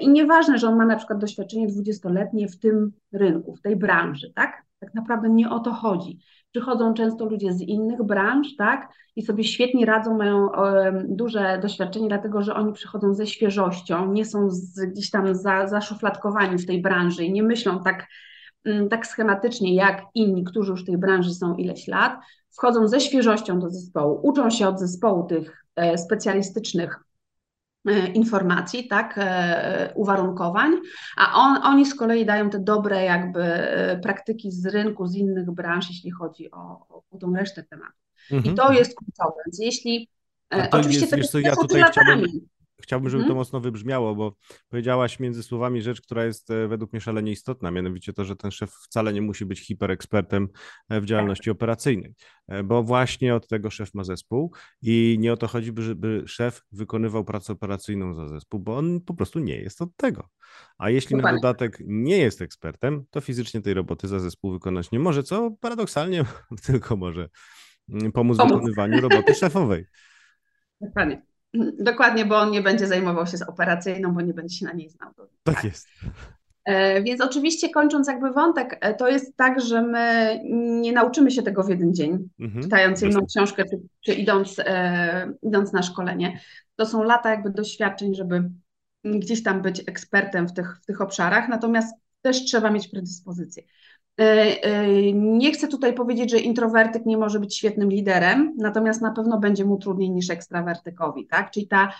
I 0.00 0.08
nieważne, 0.08 0.58
że 0.58 0.68
on 0.68 0.76
ma 0.76 0.86
na 0.86 0.96
przykład 0.96 1.18
doświadczenie 1.18 1.66
dwudziestoletnie 1.66 2.48
w 2.48 2.58
tym 2.58 2.92
rynku, 3.12 3.56
w 3.56 3.62
tej 3.62 3.76
branży, 3.76 4.32
tak? 4.34 4.62
Tak 4.78 4.94
naprawdę 4.94 5.28
nie 5.28 5.50
o 5.50 5.60
to 5.60 5.72
chodzi. 5.72 6.18
Przychodzą 6.50 6.94
często 6.94 7.24
ludzie 7.24 7.52
z 7.52 7.60
innych 7.60 8.02
branż, 8.02 8.56
tak, 8.56 8.88
i 9.16 9.22
sobie 9.22 9.44
świetnie 9.44 9.86
radzą, 9.86 10.16
mają 10.16 10.48
duże 11.08 11.58
doświadczenie, 11.62 12.08
dlatego 12.08 12.42
że 12.42 12.54
oni 12.54 12.72
przychodzą 12.72 13.14
ze 13.14 13.26
świeżością, 13.26 14.12
nie 14.12 14.24
są 14.24 14.50
z, 14.50 14.80
gdzieś 14.92 15.10
tam 15.10 15.34
za, 15.34 15.66
zaszufladkowani 15.66 16.58
w 16.58 16.66
tej 16.66 16.82
branży 16.82 17.24
i 17.24 17.32
nie 17.32 17.42
myślą 17.42 17.82
tak, 17.82 18.06
mm, 18.64 18.88
tak 18.88 19.06
schematycznie 19.06 19.74
jak 19.74 20.02
inni, 20.14 20.44
którzy 20.44 20.70
już 20.70 20.82
w 20.82 20.86
tej 20.86 20.98
branży 20.98 21.34
są 21.34 21.54
ileś 21.54 21.88
lat. 21.88 22.20
Wchodzą 22.50 22.88
ze 22.88 23.00
świeżością 23.00 23.58
do 23.58 23.70
zespołu, 23.70 24.20
uczą 24.22 24.50
się 24.50 24.68
od 24.68 24.80
zespołu 24.80 25.26
tych 25.26 25.64
e, 25.76 25.98
specjalistycznych 25.98 27.07
informacji, 28.14 28.88
tak, 28.88 29.14
e, 29.18 29.92
uwarunkowań, 29.94 30.72
a 31.16 31.34
on, 31.34 31.62
oni 31.62 31.86
z 31.86 31.94
kolei 31.94 32.26
dają 32.26 32.50
te 32.50 32.58
dobre 32.58 33.04
jakby 33.04 33.42
e, 33.42 33.98
praktyki 33.98 34.52
z 34.52 34.66
rynku, 34.66 35.06
z 35.06 35.14
innych 35.14 35.50
branż, 35.50 35.88
jeśli 35.88 36.10
chodzi 36.10 36.50
o, 36.50 36.86
o 37.10 37.18
tą 37.20 37.34
resztę 37.34 37.62
tematu. 37.62 37.92
Mhm. 38.30 38.54
I 38.54 38.56
to 38.56 38.72
jest 38.72 38.96
kluczowe. 38.96 39.42
Więc 39.46 39.58
jeśli 39.58 40.08
oczywiście 40.70 41.00
jest, 41.00 41.16
wiesz, 41.16 41.28
co, 41.28 41.38
ja 41.38 41.56
tutaj 41.56 41.82
chciałbym, 41.90 42.24
Chciałbym, 42.82 43.10
żeby 43.10 43.22
to 43.22 43.26
mhm. 43.26 43.38
mocno 43.38 43.60
wybrzmiało, 43.60 44.14
bo 44.14 44.36
powiedziałaś 44.68 45.20
między 45.20 45.42
słowami 45.42 45.82
rzecz, 45.82 46.00
która 46.00 46.24
jest 46.24 46.50
e, 46.50 46.68
według 46.68 46.92
mnie 46.92 47.00
szalenie 47.00 47.32
istotna, 47.32 47.70
mianowicie 47.70 48.12
to, 48.12 48.24
że 48.24 48.36
ten 48.36 48.50
szef 48.50 48.70
wcale 48.70 49.12
nie 49.12 49.22
musi 49.22 49.46
być 49.46 49.66
hiperekspertem 49.66 50.48
e, 50.88 51.00
w 51.00 51.04
działalności 51.04 51.50
operacyjnej, 51.50 52.14
e, 52.48 52.62
bo 52.62 52.82
właśnie 52.82 53.34
od 53.34 53.48
tego 53.48 53.70
szef 53.70 53.94
ma 53.94 54.04
zespół 54.04 54.52
i 54.82 55.16
nie 55.20 55.32
o 55.32 55.36
to 55.36 55.46
chodzi, 55.46 55.72
żeby 55.76 56.22
szef 56.26 56.62
wykonywał 56.72 57.24
pracę 57.24 57.52
operacyjną 57.52 58.14
za 58.14 58.28
zespół, 58.28 58.60
bo 58.60 58.76
on 58.76 59.00
po 59.00 59.14
prostu 59.14 59.38
nie 59.38 59.56
jest 59.56 59.82
od 59.82 59.96
tego. 59.96 60.28
A 60.78 60.90
jeśli 60.90 61.16
na 61.16 61.32
dodatek 61.32 61.78
nie 61.86 62.18
jest 62.18 62.42
ekspertem, 62.42 63.04
to 63.10 63.20
fizycznie 63.20 63.60
tej 63.60 63.74
roboty 63.74 64.08
za 64.08 64.20
zespół 64.20 64.52
wykonać 64.52 64.90
nie 64.90 64.98
może, 64.98 65.22
co 65.22 65.50
paradoksalnie 65.60 66.24
tylko 66.66 66.96
może 66.96 67.28
mm, 67.88 68.12
pomóc 68.12 68.38
w 68.38 68.48
wykonywaniu 68.48 69.00
roboty 69.00 69.34
szefowej. 69.40 69.86
Dokładnie. 70.80 71.27
Dokładnie, 71.78 72.24
bo 72.24 72.38
on 72.38 72.50
nie 72.50 72.62
będzie 72.62 72.86
zajmował 72.86 73.26
się 73.26 73.36
z 73.36 73.42
operacyjną, 73.42 74.14
bo 74.14 74.20
nie 74.20 74.34
będzie 74.34 74.56
się 74.56 74.66
na 74.66 74.72
niej 74.72 74.90
znał. 74.90 75.12
Tak, 75.14 75.54
tak 75.54 75.64
jest. 75.64 75.88
E, 76.68 77.02
więc 77.02 77.20
oczywiście 77.20 77.70
kończąc 77.70 78.08
jakby 78.08 78.30
wątek, 78.30 78.78
e, 78.80 78.94
to 78.94 79.08
jest 79.08 79.36
tak, 79.36 79.60
że 79.60 79.82
my 79.82 80.38
nie 80.80 80.92
nauczymy 80.92 81.30
się 81.30 81.42
tego 81.42 81.62
w 81.62 81.68
jeden 81.68 81.94
dzień, 81.94 82.28
mhm, 82.40 82.62
czytając 82.62 83.02
jedną 83.02 83.26
książkę 83.26 83.64
czy, 83.70 83.80
czy 84.00 84.14
idąc, 84.14 84.58
e, 84.58 85.32
idąc 85.42 85.72
na 85.72 85.82
szkolenie. 85.82 86.40
To 86.76 86.86
są 86.86 87.02
lata 87.02 87.30
jakby 87.30 87.50
doświadczeń, 87.50 88.14
żeby 88.14 88.50
gdzieś 89.04 89.42
tam 89.42 89.62
być 89.62 89.82
ekspertem 89.86 90.48
w 90.48 90.52
tych, 90.52 90.78
w 90.82 90.86
tych 90.86 91.00
obszarach, 91.00 91.48
natomiast 91.48 91.96
też 92.22 92.44
trzeba 92.44 92.70
mieć 92.70 92.88
predyspozycję. 92.88 93.62
E, 94.18 94.62
e, 94.62 95.12
nie 95.12 95.52
chcę 95.52 95.68
tutaj 95.68 95.94
powiedzieć, 95.94 96.30
że 96.30 96.38
introwertyk 96.38 97.06
nie 97.06 97.16
może 97.16 97.40
być 97.40 97.56
świetnym 97.56 97.90
liderem, 97.90 98.54
natomiast 98.56 99.02
na 99.02 99.10
pewno 99.12 99.38
będzie 99.38 99.64
mu 99.64 99.78
trudniej 99.78 100.10
niż 100.10 100.30
ekstrawertykowi, 100.30 101.26
tak? 101.26 101.50
Czyli 101.50 101.68
ta 101.68 101.92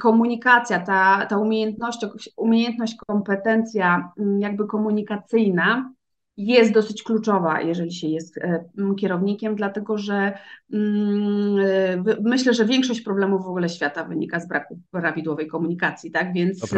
komunikacja, 0.00 0.80
ta, 0.80 1.26
ta 1.26 1.38
umiejętność, 1.38 2.06
umiejętność, 2.36 2.96
kompetencja 3.06 4.12
mm, 4.18 4.40
jakby 4.40 4.66
komunikacyjna 4.66 5.92
jest 6.36 6.72
dosyć 6.72 7.02
kluczowa, 7.02 7.60
jeżeli 7.60 7.92
się 7.92 8.08
jest 8.08 8.38
e, 8.38 8.64
kierownikiem, 8.98 9.56
dlatego 9.56 9.98
że 9.98 10.38
mm, 10.72 12.04
myślę, 12.22 12.54
że 12.54 12.64
większość 12.64 13.00
problemów 13.00 13.44
w 13.44 13.48
ogóle 13.48 13.68
świata 13.68 14.04
wynika 14.04 14.40
z 14.40 14.48
braku 14.48 14.78
prawidłowej 14.90 15.46
komunikacji, 15.46 16.10
tak? 16.10 16.32
Więc 16.32 16.74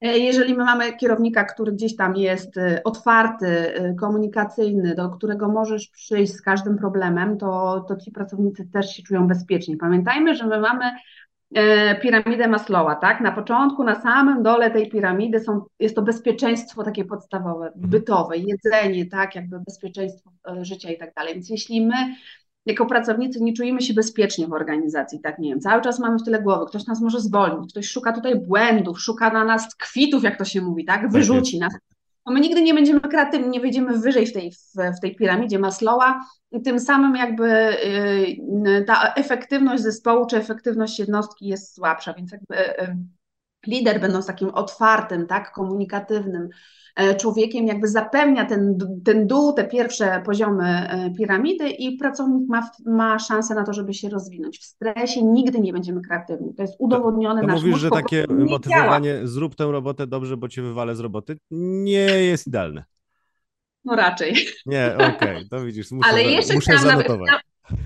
jeżeli 0.00 0.54
my 0.54 0.64
mamy 0.64 0.96
kierownika, 0.96 1.44
który 1.44 1.72
gdzieś 1.72 1.96
tam 1.96 2.16
jest 2.16 2.56
e, 2.56 2.80
otwarty, 2.84 3.46
e, 3.46 3.94
komunikacyjny, 3.94 4.94
do 4.94 5.10
którego 5.10 5.48
możesz 5.48 5.88
przyjść 5.88 6.32
z 6.32 6.42
każdym 6.42 6.78
problemem, 6.78 7.38
to, 7.38 7.80
to 7.88 7.96
ci 7.96 8.10
pracownicy 8.10 8.68
też 8.72 8.96
się 8.96 9.02
czują 9.02 9.28
bezpiecznie. 9.28 9.76
Pamiętajmy, 9.76 10.34
że 10.34 10.46
my 10.46 10.60
mamy 10.60 10.84
piramidę 12.02 12.48
Maslowa, 12.48 12.94
tak? 12.94 13.20
Na 13.20 13.32
początku, 13.32 13.84
na 13.84 14.00
samym 14.00 14.42
dole 14.42 14.70
tej 14.70 14.90
piramidy 14.90 15.40
są, 15.40 15.64
jest 15.78 15.96
to 15.96 16.02
bezpieczeństwo 16.02 16.82
takie 16.82 17.04
podstawowe, 17.04 17.66
mhm. 17.66 17.90
bytowe, 17.90 18.36
jedzenie, 18.36 19.06
tak? 19.06 19.34
Jakby 19.34 19.60
bezpieczeństwo 19.60 20.30
życia 20.62 20.90
i 20.90 20.98
tak 20.98 21.14
dalej. 21.14 21.34
Więc 21.34 21.50
jeśli 21.50 21.86
my 21.86 22.14
jako 22.66 22.86
pracownicy 22.86 23.42
nie 23.42 23.52
czujemy 23.52 23.82
się 23.82 23.94
bezpiecznie 23.94 24.46
w 24.46 24.52
organizacji, 24.52 25.20
tak 25.20 25.38
nie 25.38 25.50
wiem, 25.50 25.60
cały 25.60 25.82
czas 25.82 25.98
mamy 25.98 26.18
w 26.18 26.24
tyle 26.24 26.42
głowy, 26.42 26.66
ktoś 26.66 26.86
nas 26.86 27.00
może 27.00 27.20
zwolnić, 27.20 27.70
ktoś 27.72 27.88
szuka 27.88 28.12
tutaj 28.12 28.40
błędów, 28.40 29.00
szuka 29.00 29.30
na 29.30 29.44
nas 29.44 29.74
kwitów, 29.74 30.24
jak 30.24 30.38
to 30.38 30.44
się 30.44 30.60
mówi, 30.60 30.84
tak, 30.84 31.00
tak 31.02 31.12
wyrzuci 31.12 31.58
nas. 31.58 31.74
My 32.26 32.40
nigdy 32.40 32.62
nie 32.62 32.74
będziemy 32.74 33.00
kreatywni, 33.00 33.48
nie 33.48 33.60
wyjdziemy 33.60 33.98
wyżej 33.98 34.26
w 34.26 34.32
tej, 34.32 34.52
w, 34.96 35.00
tej 35.00 35.16
piramidzie 35.16 35.58
Maslowa 35.58 36.20
i 36.52 36.62
tym 36.62 36.80
samym 36.80 37.16
jakby 37.16 37.76
yy, 38.64 38.84
ta 38.84 39.14
efektywność 39.14 39.82
zespołu 39.82 40.26
czy 40.26 40.36
efektywność 40.36 40.98
jednostki 40.98 41.46
jest 41.46 41.74
słabsza, 41.74 42.14
więc 42.14 42.32
jakby 42.32 42.56
yy, 42.56 42.96
lider 43.66 44.00
będąc 44.00 44.26
takim 44.26 44.48
otwartym, 44.48 45.26
tak, 45.26 45.52
komunikatywnym, 45.52 46.48
E, 46.96 47.14
człowiekiem 47.14 47.66
jakby 47.66 47.88
zapewnia 47.88 48.44
ten, 48.44 48.78
ten 49.04 49.26
dół, 49.26 49.52
te 49.52 49.64
pierwsze 49.64 50.22
poziomy 50.26 50.64
e, 50.64 51.10
piramidy 51.18 51.70
i 51.70 51.96
pracownik 51.96 52.48
ma, 52.48 52.70
ma 52.86 53.18
szansę 53.18 53.54
na 53.54 53.64
to, 53.64 53.72
żeby 53.72 53.94
się 53.94 54.08
rozwinąć. 54.08 54.58
W 54.58 54.64
stresie 54.64 55.22
nigdy 55.22 55.60
nie 55.60 55.72
będziemy 55.72 56.00
kreatywni. 56.00 56.54
To 56.54 56.62
jest 56.62 56.74
udowodnione. 56.78 57.40
To, 57.40 57.46
to 57.46 57.52
mówisz, 57.52 57.78
że 57.78 57.90
takie 57.90 58.24
motywowanie, 58.28 59.14
działa. 59.14 59.26
zrób 59.26 59.54
tę 59.54 59.64
robotę 59.64 60.06
dobrze, 60.06 60.36
bo 60.36 60.48
cię 60.48 60.62
wywalę 60.62 60.94
z 60.94 61.00
roboty, 61.00 61.38
nie 61.50 61.98
jest 62.00 62.46
idealne. 62.46 62.84
No 63.84 63.96
raczej. 63.96 64.34
Nie, 64.66 64.94
okej, 64.94 65.16
okay, 65.16 65.48
to 65.50 65.64
widzisz, 65.64 65.90
muszę, 65.90 66.08
Ale 66.08 66.22
jeszcze 66.22 66.54
muszę 66.54 66.78
zanotować. 66.78 67.30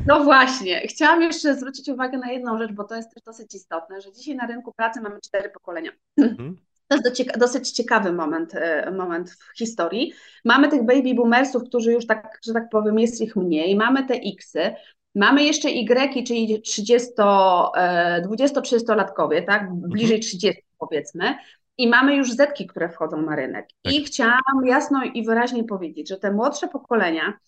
No 0.06 0.24
właśnie, 0.24 0.80
chciałam 0.80 1.22
jeszcze 1.22 1.54
zwrócić 1.54 1.88
uwagę 1.88 2.18
na 2.18 2.32
jedną 2.32 2.58
rzecz, 2.58 2.72
bo 2.72 2.84
to 2.84 2.94
jest 2.94 3.14
też 3.14 3.22
dosyć 3.22 3.54
istotne, 3.54 4.00
że 4.00 4.12
dzisiaj 4.12 4.36
na 4.36 4.46
rynku 4.46 4.72
pracy 4.72 5.00
mamy 5.00 5.20
cztery 5.20 5.50
pokolenia. 5.50 5.90
Mhm. 6.16 6.56
To 6.88 6.96
jest 6.96 7.38
dosyć 7.38 7.70
ciekawy 7.70 8.12
moment, 8.12 8.54
e, 8.54 8.90
moment 8.90 9.30
w 9.30 9.58
historii. 9.58 10.12
Mamy 10.44 10.68
tych 10.68 10.82
baby 10.82 11.14
boomersów, 11.14 11.64
którzy 11.64 11.92
już 11.92 12.06
tak, 12.06 12.38
że 12.46 12.52
tak 12.52 12.68
powiem, 12.70 12.98
jest 12.98 13.20
ich 13.20 13.36
mniej. 13.36 13.76
Mamy 13.76 14.06
te 14.06 14.14
Xy, 14.14 14.74
mamy 15.14 15.44
jeszcze 15.44 15.68
Y, 15.68 16.24
czyli 16.24 16.62
30, 16.62 17.10
20-30-latkowie, 17.16 19.44
tak? 19.44 19.74
Bliżej 19.74 20.20
30 20.20 20.48
mhm. 20.48 20.64
powiedzmy. 20.78 21.34
I 21.78 21.88
mamy 21.88 22.16
już 22.16 22.32
Zetki, 22.32 22.66
które 22.66 22.88
wchodzą 22.88 23.22
na 23.22 23.36
rynek. 23.36 23.68
Tak. 23.82 23.92
I 23.92 24.04
chciałam 24.04 24.66
jasno 24.66 25.04
i 25.04 25.24
wyraźnie 25.24 25.64
powiedzieć, 25.64 26.08
że 26.08 26.16
te 26.16 26.32
młodsze 26.32 26.68
pokolenia, 26.68 27.38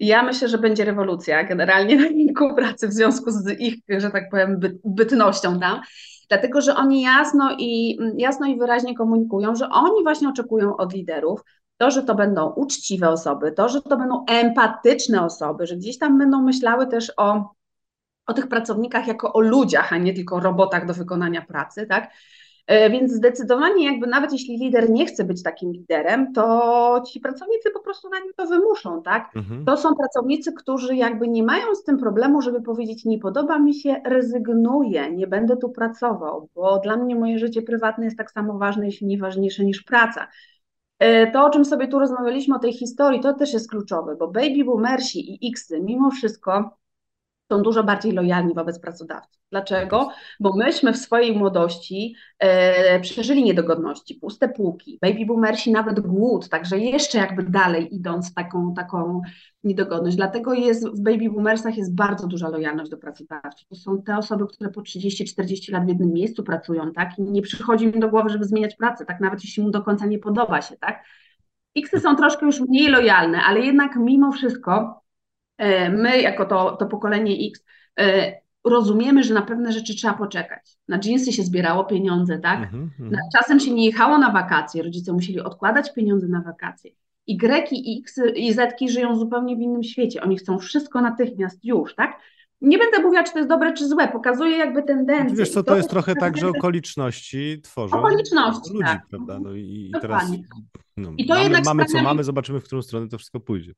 ja 0.00 0.22
myślę, 0.22 0.48
że 0.48 0.58
będzie 0.58 0.84
rewolucja 0.84 1.44
generalnie 1.44 1.96
na 1.96 2.08
rynku 2.08 2.54
pracy 2.54 2.88
w 2.88 2.92
związku 2.92 3.30
z 3.30 3.60
ich, 3.60 3.74
że 3.88 4.10
tak 4.10 4.30
powiem, 4.30 4.60
bytnością 4.84 5.60
tam 5.60 5.80
dlatego 6.28 6.60
że 6.60 6.76
oni 6.76 7.02
jasno 7.02 7.56
i, 7.58 7.98
jasno 8.16 8.46
i 8.46 8.58
wyraźnie 8.58 8.96
komunikują, 8.96 9.54
że 9.54 9.68
oni 9.68 10.02
właśnie 10.02 10.28
oczekują 10.28 10.76
od 10.76 10.92
liderów 10.92 11.40
to, 11.76 11.90
że 11.90 12.02
to 12.02 12.14
będą 12.14 12.52
uczciwe 12.52 13.10
osoby, 13.10 13.52
to, 13.52 13.68
że 13.68 13.82
to 13.82 13.96
będą 13.96 14.24
empatyczne 14.28 15.24
osoby, 15.24 15.66
że 15.66 15.76
gdzieś 15.76 15.98
tam 15.98 16.18
będą 16.18 16.42
myślały 16.42 16.86
też 16.86 17.12
o, 17.16 17.54
o 18.26 18.32
tych 18.32 18.48
pracownikach 18.48 19.06
jako 19.06 19.32
o 19.32 19.40
ludziach, 19.40 19.92
a 19.92 19.98
nie 19.98 20.14
tylko 20.14 20.40
robotach 20.40 20.86
do 20.86 20.94
wykonania 20.94 21.42
pracy, 21.42 21.86
tak? 21.86 22.10
E, 22.66 22.90
więc 22.90 23.12
zdecydowanie 23.12 23.84
jakby 23.84 24.06
nawet 24.06 24.32
jeśli 24.32 24.58
lider 24.58 24.90
nie 24.90 25.06
chce 25.06 25.24
być 25.24 25.42
takim 25.42 25.72
liderem, 25.72 26.32
to 26.32 27.02
ci 27.06 27.20
pracownicy 27.20 27.70
po 27.70 27.80
prostu 27.80 28.08
na 28.08 28.18
nim 28.18 28.32
to 28.36 28.46
wymuszą, 28.46 29.02
tak? 29.02 29.36
Mhm. 29.36 29.64
To 29.64 29.76
są 29.76 29.94
pracownicy, 29.94 30.52
którzy 30.52 30.96
jakby 30.96 31.28
nie 31.28 31.42
mają 31.42 31.74
z 31.74 31.84
tym 31.84 31.98
problemu, 31.98 32.42
żeby 32.42 32.62
powiedzieć 32.62 33.04
nie 33.04 33.18
podoba 33.18 33.58
mi 33.58 33.74
się, 33.74 34.00
rezygnuję, 34.04 35.12
nie 35.12 35.26
będę 35.26 35.56
tu 35.56 35.68
pracował, 35.68 36.48
bo 36.54 36.78
dla 36.78 36.96
mnie 36.96 37.16
moje 37.16 37.38
życie 37.38 37.62
prywatne 37.62 38.04
jest 38.04 38.18
tak 38.18 38.30
samo 38.30 38.58
ważne, 38.58 38.86
jeśli 38.86 39.06
nie 39.06 39.18
ważniejsze 39.18 39.64
niż 39.64 39.82
praca. 39.82 40.28
E, 40.98 41.30
to, 41.30 41.44
o 41.44 41.50
czym 41.50 41.64
sobie 41.64 41.88
tu 41.88 41.98
rozmawialiśmy, 41.98 42.56
o 42.56 42.58
tej 42.58 42.72
historii, 42.72 43.20
to 43.20 43.34
też 43.34 43.52
jest 43.52 43.70
kluczowe, 43.70 44.16
bo 44.16 44.28
baby 44.28 44.64
boomersi 44.64 45.46
i 45.46 45.50
Xy 45.50 45.80
mimo 45.80 46.10
wszystko 46.10 46.76
są 47.52 47.62
dużo 47.62 47.84
bardziej 47.84 48.12
lojalni 48.12 48.54
wobec 48.54 48.78
pracodawców. 48.78 49.42
Dlaczego? 49.50 50.08
Bo 50.40 50.56
myśmy 50.56 50.92
w 50.92 50.96
swojej 50.96 51.38
młodości 51.38 52.14
e, 52.38 53.00
przeżyli 53.00 53.44
niedogodności, 53.44 54.14
puste 54.14 54.48
półki, 54.48 54.98
baby 55.02 55.26
boomersi 55.26 55.72
nawet 55.72 56.00
głód, 56.00 56.48
także 56.48 56.78
jeszcze 56.78 57.18
jakby 57.18 57.42
dalej 57.42 57.94
idąc 57.94 58.34
taką, 58.34 58.74
taką 58.74 59.20
niedogodność. 59.64 60.16
Dlatego 60.16 60.54
jest 60.54 60.88
w 60.88 61.02
baby 61.02 61.30
boomersach 61.30 61.76
jest 61.76 61.94
bardzo 61.94 62.26
duża 62.26 62.48
lojalność 62.48 62.90
do 62.90 62.96
pracodawców. 62.96 63.68
To 63.68 63.76
są 63.76 64.02
te 64.02 64.18
osoby, 64.18 64.46
które 64.46 64.70
po 64.70 64.80
30-40 64.80 65.72
lat 65.72 65.84
w 65.84 65.88
jednym 65.88 66.12
miejscu 66.12 66.42
pracują, 66.42 66.92
tak? 66.92 67.18
I 67.18 67.22
nie 67.22 67.42
przychodzi 67.42 67.84
im 67.84 68.00
do 68.00 68.08
głowy, 68.08 68.28
żeby 68.28 68.44
zmieniać 68.44 68.76
pracę, 68.76 69.04
tak? 69.04 69.20
Nawet 69.20 69.44
jeśli 69.44 69.62
mu 69.62 69.70
do 69.70 69.82
końca 69.82 70.06
nie 70.06 70.18
podoba 70.18 70.62
się, 70.62 70.76
tak? 70.76 71.04
Xy 71.76 72.00
są 72.00 72.16
troszkę 72.16 72.46
już 72.46 72.60
mniej 72.60 72.88
lojalne, 72.88 73.42
ale 73.42 73.60
jednak 73.60 73.96
mimo 73.96 74.32
wszystko 74.32 75.02
my, 75.90 76.20
jako 76.20 76.44
to, 76.44 76.76
to 76.76 76.86
pokolenie 76.86 77.48
X, 77.48 77.64
e, 78.00 78.32
rozumiemy, 78.64 79.24
że 79.24 79.34
na 79.34 79.42
pewne 79.42 79.72
rzeczy 79.72 79.94
trzeba 79.94 80.14
poczekać. 80.14 80.76
Na 80.88 80.98
dżinsy 80.98 81.32
się 81.32 81.42
zbierało 81.42 81.84
pieniądze, 81.84 82.38
tak? 82.38 82.58
Mm 82.58 82.90
-hmm. 83.00 83.16
Czasem 83.36 83.60
się 83.60 83.74
nie 83.74 83.86
jechało 83.86 84.18
na 84.18 84.32
wakacje, 84.32 84.82
rodzice 84.82 85.12
musieli 85.12 85.40
odkładać 85.40 85.92
pieniądze 85.92 86.28
na 86.28 86.42
wakacje. 86.42 86.90
I 87.26 87.36
Greki, 87.36 88.02
X 88.02 88.20
i 88.34 88.52
Zetki 88.52 88.88
żyją 88.88 89.16
zupełnie 89.16 89.56
w 89.56 89.60
innym 89.60 89.82
świecie. 89.82 90.22
Oni 90.22 90.36
chcą 90.36 90.58
wszystko 90.58 91.00
natychmiast 91.00 91.64
już, 91.64 91.94
tak? 91.94 92.20
Nie 92.60 92.78
będę 92.78 93.02
mówiła, 93.02 93.22
czy 93.22 93.32
to 93.32 93.38
jest 93.38 93.48
dobre, 93.48 93.72
czy 93.72 93.88
złe. 93.88 94.08
Pokazuje 94.08 94.56
jakby 94.56 94.82
tendencję. 94.82 95.36
Wiesz 95.36 95.50
co, 95.50 95.62
to, 95.62 95.70
to 95.70 95.76
jest 95.76 95.90
trochę 95.90 96.14
tak, 96.14 96.36
że 96.36 96.48
okoliczności 96.48 97.60
tworzą 97.62 97.98
okoliczności, 97.98 98.72
ludzi, 98.72 98.84
tak. 98.84 99.06
prawda? 99.10 99.40
No 99.40 99.54
i, 99.54 99.90
i 99.96 100.00
teraz 100.00 100.32
no, 100.96 101.12
I 101.16 101.26
to 101.26 101.34
mamy, 101.34 101.44
jednak 101.44 101.64
mamy 101.64 101.84
co 101.84 102.02
mamy, 102.02 102.24
zobaczymy, 102.24 102.60
w 102.60 102.64
którą 102.64 102.82
stronę 102.82 103.08
to 103.08 103.18
wszystko 103.18 103.40
pójdzie. 103.40 103.72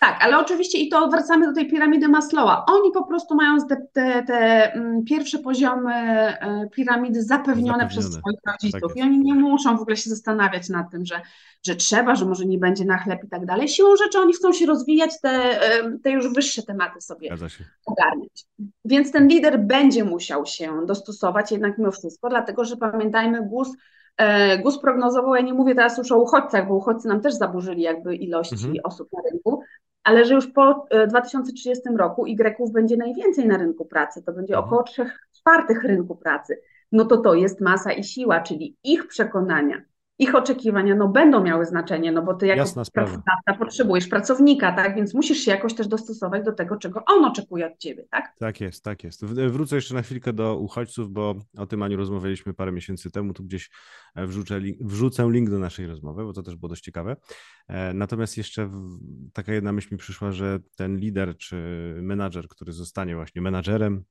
Tak, 0.00 0.24
ale 0.24 0.38
oczywiście 0.38 0.78
i 0.78 0.88
to 0.88 1.08
wracamy 1.08 1.46
do 1.46 1.52
tej 1.52 1.70
piramidy 1.70 2.08
Maslowa. 2.08 2.64
Oni 2.68 2.92
po 2.92 3.04
prostu 3.04 3.34
mają 3.34 3.66
te, 3.66 3.76
te, 3.92 4.22
te 4.22 4.72
mm, 4.72 5.04
pierwsze 5.04 5.38
poziomy 5.38 5.94
e, 5.94 6.68
piramidy 6.72 7.22
zapewnione, 7.22 7.56
zapewnione. 7.66 7.88
przez 7.88 8.04
swoich 8.04 8.40
rodziców 8.46 8.94
tak 8.94 8.96
i 8.96 9.02
oni 9.02 9.18
nie 9.18 9.34
muszą 9.34 9.76
w 9.76 9.80
ogóle 9.80 9.96
się 9.96 10.10
zastanawiać 10.10 10.68
nad 10.68 10.90
tym, 10.90 11.06
że, 11.06 11.20
że 11.66 11.76
trzeba, 11.76 12.14
że 12.14 12.24
może 12.24 12.44
nie 12.46 12.58
będzie 12.58 12.84
na 12.84 12.98
chleb 12.98 13.24
i 13.24 13.28
tak 13.28 13.46
dalej. 13.46 13.68
Siłą 13.68 13.96
rzeczy 13.96 14.18
oni 14.18 14.32
chcą 14.32 14.52
się 14.52 14.66
rozwijać, 14.66 15.10
te, 15.22 15.60
te 16.02 16.10
już 16.10 16.34
wyższe 16.34 16.62
tematy 16.62 17.00
sobie 17.00 17.30
ogarniać. 17.86 18.44
Więc 18.84 19.12
ten 19.12 19.28
lider 19.28 19.58
będzie 19.58 20.04
musiał 20.04 20.46
się 20.46 20.86
dostosować 20.86 21.52
jednak 21.52 21.78
mimo 21.78 21.92
wszystko, 21.92 22.28
dlatego 22.28 22.64
że 22.64 22.76
pamiętajmy, 22.76 23.42
GUS 23.42 23.68
E, 24.16 24.58
GUS 24.58 24.78
prognozował, 24.78 25.34
ja 25.34 25.40
nie 25.40 25.54
mówię 25.54 25.74
teraz 25.74 25.98
już 25.98 26.12
o 26.12 26.18
uchodźcach, 26.18 26.68
bo 26.68 26.74
uchodźcy 26.74 27.08
nam 27.08 27.20
też 27.20 27.34
zaburzyli 27.34 27.82
jakby 27.82 28.16
ilości 28.16 28.54
mhm. 28.54 28.76
osób 28.84 29.08
na 29.12 29.20
rynku, 29.30 29.55
ale 30.06 30.24
że 30.24 30.34
już 30.34 30.46
po 30.46 30.86
2030 31.08 31.88
e, 31.88 31.96
roku 31.96 32.26
Y 32.26 32.72
będzie 32.72 32.96
najwięcej 32.96 33.46
na 33.46 33.56
rynku 33.56 33.84
pracy, 33.84 34.22
to 34.22 34.32
będzie 34.32 34.54
mhm. 34.54 34.64
około 34.66 34.82
3 34.82 35.10
czwartych 35.38 35.84
rynku 35.84 36.16
pracy. 36.16 36.60
No 36.92 37.04
to 37.04 37.16
to 37.16 37.34
jest 37.34 37.60
masa 37.60 37.92
i 37.92 38.04
siła, 38.04 38.40
czyli 38.40 38.76
ich 38.84 39.06
przekonania, 39.06 39.82
ich 40.18 40.34
oczekiwania 40.34 40.94
no, 40.94 41.08
będą 41.08 41.42
miały 41.42 41.66
znaczenie, 41.66 42.12
no 42.12 42.22
bo 42.22 42.34
ty 42.34 42.46
jako 42.46 42.64
pracodawca 42.92 43.54
potrzebujesz 43.58 44.08
pracownika, 44.08 44.72
tak, 44.72 44.96
więc 44.96 45.14
musisz 45.14 45.38
się 45.38 45.50
jakoś 45.50 45.74
też 45.74 45.88
dostosować 45.88 46.44
do 46.44 46.52
tego, 46.52 46.76
czego 46.76 47.04
on 47.06 47.24
oczekuje 47.24 47.66
od 47.66 47.78
ciebie, 47.78 48.06
tak? 48.10 48.34
Tak 48.38 48.60
jest, 48.60 48.84
tak 48.84 49.04
jest. 49.04 49.24
Wrócę 49.24 49.76
jeszcze 49.76 49.94
na 49.94 50.02
chwilkę 50.02 50.32
do 50.32 50.58
uchodźców, 50.58 51.10
bo 51.10 51.34
o 51.58 51.66
tym 51.66 51.82
Aniu 51.82 51.96
rozmawialiśmy 51.96 52.54
parę 52.54 52.72
miesięcy 52.72 53.10
temu, 53.10 53.32
tu 53.32 53.44
gdzieś 53.44 53.70
e, 54.14 54.26
wrzucę, 54.26 54.60
wrzucę 54.80 55.30
link 55.30 55.50
do 55.50 55.58
naszej 55.58 55.86
rozmowy, 55.86 56.24
bo 56.24 56.32
to 56.32 56.42
też 56.42 56.56
było 56.56 56.68
dość 56.68 56.82
ciekawe. 56.82 57.16
E, 57.68 57.94
natomiast 57.94 58.36
jeszcze 58.36 58.70
taka 59.32 59.52
jedna 59.52 59.72
myśl 59.72 59.88
mi 59.92 59.98
przyszła, 59.98 60.32
że 60.32 60.58
ten 60.76 60.96
lider 60.96 61.36
czy 61.36 61.56
menadżer, 62.02 62.48
który 62.48 62.72
zostanie 62.72 63.14
właśnie 63.14 63.42
menadżerem, 63.42 64.04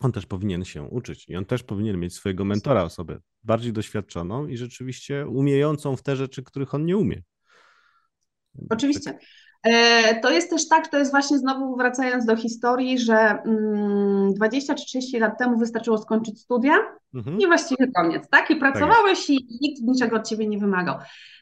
on 0.00 0.12
też 0.12 0.26
powinien 0.26 0.64
się 0.64 0.82
uczyć 0.82 1.28
i 1.28 1.36
on 1.36 1.44
też 1.44 1.62
powinien 1.62 2.00
mieć 2.00 2.14
swojego 2.14 2.44
mentora, 2.44 2.82
osobę 2.82 3.20
bardziej 3.42 3.72
doświadczoną 3.72 4.46
i 4.46 4.56
rzeczywiście 4.56 5.26
umiejącą 5.26 5.96
w 5.96 6.02
te 6.02 6.16
rzeczy, 6.16 6.42
których 6.42 6.74
on 6.74 6.84
nie 6.84 6.96
umie. 6.96 7.22
Oczywiście. 8.70 9.18
E, 9.62 10.20
to 10.20 10.30
jest 10.30 10.50
też 10.50 10.68
tak, 10.68 10.88
to 10.88 10.98
jest 10.98 11.10
właśnie 11.10 11.38
znowu 11.38 11.76
wracając 11.76 12.24
do 12.24 12.36
historii, 12.36 12.98
że 12.98 13.38
20 14.34 14.72
mm, 14.72 14.78
czy 14.78 14.86
30 14.86 15.18
lat 15.18 15.38
temu 15.38 15.58
wystarczyło 15.58 15.98
skończyć 15.98 16.40
studia 16.40 16.74
mhm. 17.14 17.38
i 17.38 17.46
właściwie 17.46 17.92
koniec, 17.92 18.28
tak? 18.30 18.50
I 18.50 18.54
tak 18.54 18.58
pracowałeś 18.58 19.18
tak 19.18 19.30
i 19.30 19.58
nikt 19.60 19.82
niczego 19.82 20.16
od 20.16 20.28
ciebie 20.28 20.46
nie 20.46 20.58
wymagał. 20.58 20.98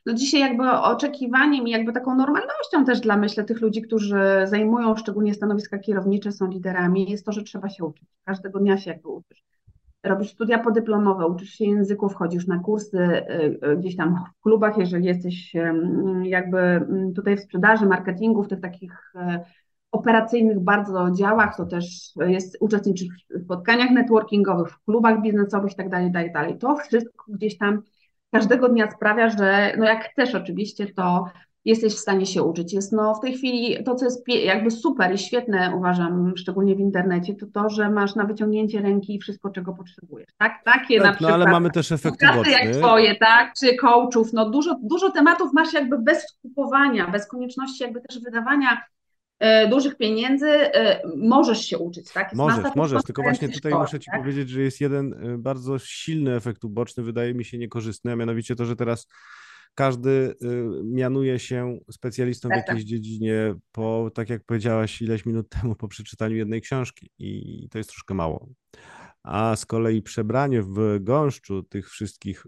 No 0.07 0.13
dzisiaj 0.13 0.41
jakby 0.41 0.71
oczekiwaniem 0.71 1.69
i 1.69 1.71
jakby 1.71 1.93
taką 1.93 2.15
normalnością 2.15 2.85
też 2.87 3.01
dla 3.01 3.17
myślę 3.17 3.45
tych 3.45 3.61
ludzi, 3.61 3.83
którzy 3.83 4.21
zajmują 4.45 4.97
szczególnie 4.97 5.35
stanowiska 5.35 5.79
kierownicze, 5.79 6.33
są 6.33 6.51
liderami, 6.51 7.11
jest 7.11 7.27
to, 7.27 7.33
że 7.33 7.43
trzeba 7.43 7.69
się 7.69 7.85
uczyć. 7.85 8.09
Każdego 8.25 8.59
dnia 8.59 8.79
się 8.79 8.91
jakby 8.91 9.09
uczysz 9.09 9.49
robisz 10.03 10.31
studia 10.31 10.59
podyplomowe, 10.59 11.27
uczysz 11.27 11.51
się 11.51 11.65
języków, 11.65 12.15
chodzisz 12.15 12.47
na 12.47 12.59
kursy 12.59 12.99
y, 12.99 13.59
y, 13.67 13.77
gdzieś 13.77 13.97
tam 13.97 14.25
w 14.39 14.43
klubach, 14.43 14.79
jeżeli 14.79 15.05
jesteś 15.07 15.53
jakby 16.23 16.59
mm, 16.59 17.15
tutaj 17.15 17.37
w 17.37 17.41
sprzedaży, 17.41 17.87
marketingu, 17.87 18.43
w 18.43 18.49
tych 18.49 18.61
takich 18.61 19.13
operacyjnych 19.93 20.61
bardzo 20.61 21.11
działach, 21.11 21.57
to 21.57 21.67
też 21.67 22.13
jest 22.17 22.57
uczestniczysz 22.61 23.09
w 23.31 23.45
spotkaniach 23.45 23.91
networkingowych, 23.91 24.71
w 24.71 24.85
klubach 24.85 25.23
biznesowych 25.23 25.71
itd., 25.71 25.91
tak 25.91 26.03
itd. 26.03 26.33
Tak 26.33 26.59
to 26.61 26.77
wszystko 26.77 27.25
gdzieś 27.29 27.59
tam 27.59 27.83
każdego 28.31 28.69
dnia 28.69 28.91
sprawia, 28.91 29.29
że 29.29 29.73
no 29.79 29.85
jak 29.85 30.05
chcesz 30.05 30.35
oczywiście, 30.35 30.87
to 30.87 31.25
jesteś 31.65 31.95
w 31.95 31.99
stanie 31.99 32.27
się 32.27 32.43
uczyć. 32.43 32.73
Jest 32.73 32.93
no 32.93 33.15
w 33.15 33.21
tej 33.21 33.35
chwili 33.35 33.85
to, 33.85 33.95
co 33.95 34.05
jest 34.05 34.29
jakby 34.29 34.71
super 34.71 35.15
i 35.15 35.19
świetne, 35.19 35.73
uważam, 35.77 36.33
szczególnie 36.37 36.75
w 36.75 36.81
internecie, 36.81 37.35
to 37.35 37.47
to, 37.47 37.71
że 37.71 37.91
masz 37.91 38.15
na 38.15 38.25
wyciągnięcie 38.25 38.81
ręki 38.81 39.19
wszystko, 39.19 39.51
czego 39.51 39.73
potrzebujesz, 39.73 40.29
tak? 40.39 40.65
Takie 40.65 40.99
tak, 40.99 41.07
na 41.07 41.13
przykład. 41.13 41.31
No 41.31 41.35
ale 41.35 41.53
mamy 41.53 41.71
też 41.71 41.93
efekty 41.93 42.27
boczne. 42.37 42.53
jak 42.53 42.77
twoje, 42.77 43.17
tak? 43.17 43.53
Czy 43.61 43.75
coachów, 43.75 44.33
no 44.33 44.51
dużo, 44.51 44.77
dużo 44.83 45.11
tematów 45.11 45.53
masz 45.53 45.73
jakby 45.73 45.99
bez 45.99 46.27
skupowania, 46.29 47.11
bez 47.11 47.29
konieczności 47.29 47.83
jakby 47.83 48.01
też 48.01 48.21
wydawania 48.21 48.83
e, 49.39 49.69
dużych 49.69 49.97
pieniędzy, 49.97 50.51
e, 50.51 51.01
możesz 51.17 51.67
się 51.67 51.79
uczyć, 51.79 52.13
tak? 52.13 52.25
Jest 52.25 52.37
możesz, 52.37 52.75
możesz, 52.77 53.03
tylko 53.03 53.23
właśnie 53.23 53.49
tutaj 53.49 53.73
szkoły, 53.73 53.85
muszę 53.85 54.01
Ci 54.01 54.11
tak? 54.11 54.21
powiedzieć, 54.21 54.49
że 54.49 54.61
jest 54.61 54.81
jeden 54.81 55.13
e, 55.35 55.39
bardzo 55.39 55.79
silny 55.79 56.35
efekt 56.35 56.65
uboczny, 56.65 57.03
wydaje 57.03 57.35
mi 57.35 57.45
się 57.45 57.59
niekorzystny, 57.59 58.13
a 58.13 58.17
mianowicie 58.17 58.57
to, 58.57 58.65
że 58.65 58.77
teraz 58.77 59.09
każdy 59.79 60.11
y, 60.11 60.35
mianuje 60.85 61.39
się 61.39 61.79
specjalistą 61.91 62.49
w 62.49 62.51
tak, 62.51 62.59
jakiejś 62.59 62.83
tak. 62.83 62.89
dziedzinie 62.89 63.55
po, 63.73 64.11
tak 64.15 64.31
jak 64.31 64.45
powiedziałaś 64.45 65.03
ileś 65.03 65.27
minut 65.27 65.49
temu, 65.61 65.75
po 65.75 65.89
przeczytaniu 65.89 66.37
jednej 66.37 66.61
książki 66.61 67.11
i 67.19 67.69
to 67.71 67.79
jest 67.79 67.91
troszkę 67.91 68.15
mało. 68.15 68.49
A 69.23 69.57
z 69.57 69.67
kolei 69.67 70.03
przebranie 70.03 70.63
w 70.63 70.99
gąszczu 71.01 71.63
tych 71.63 71.91
wszystkich 71.91 72.45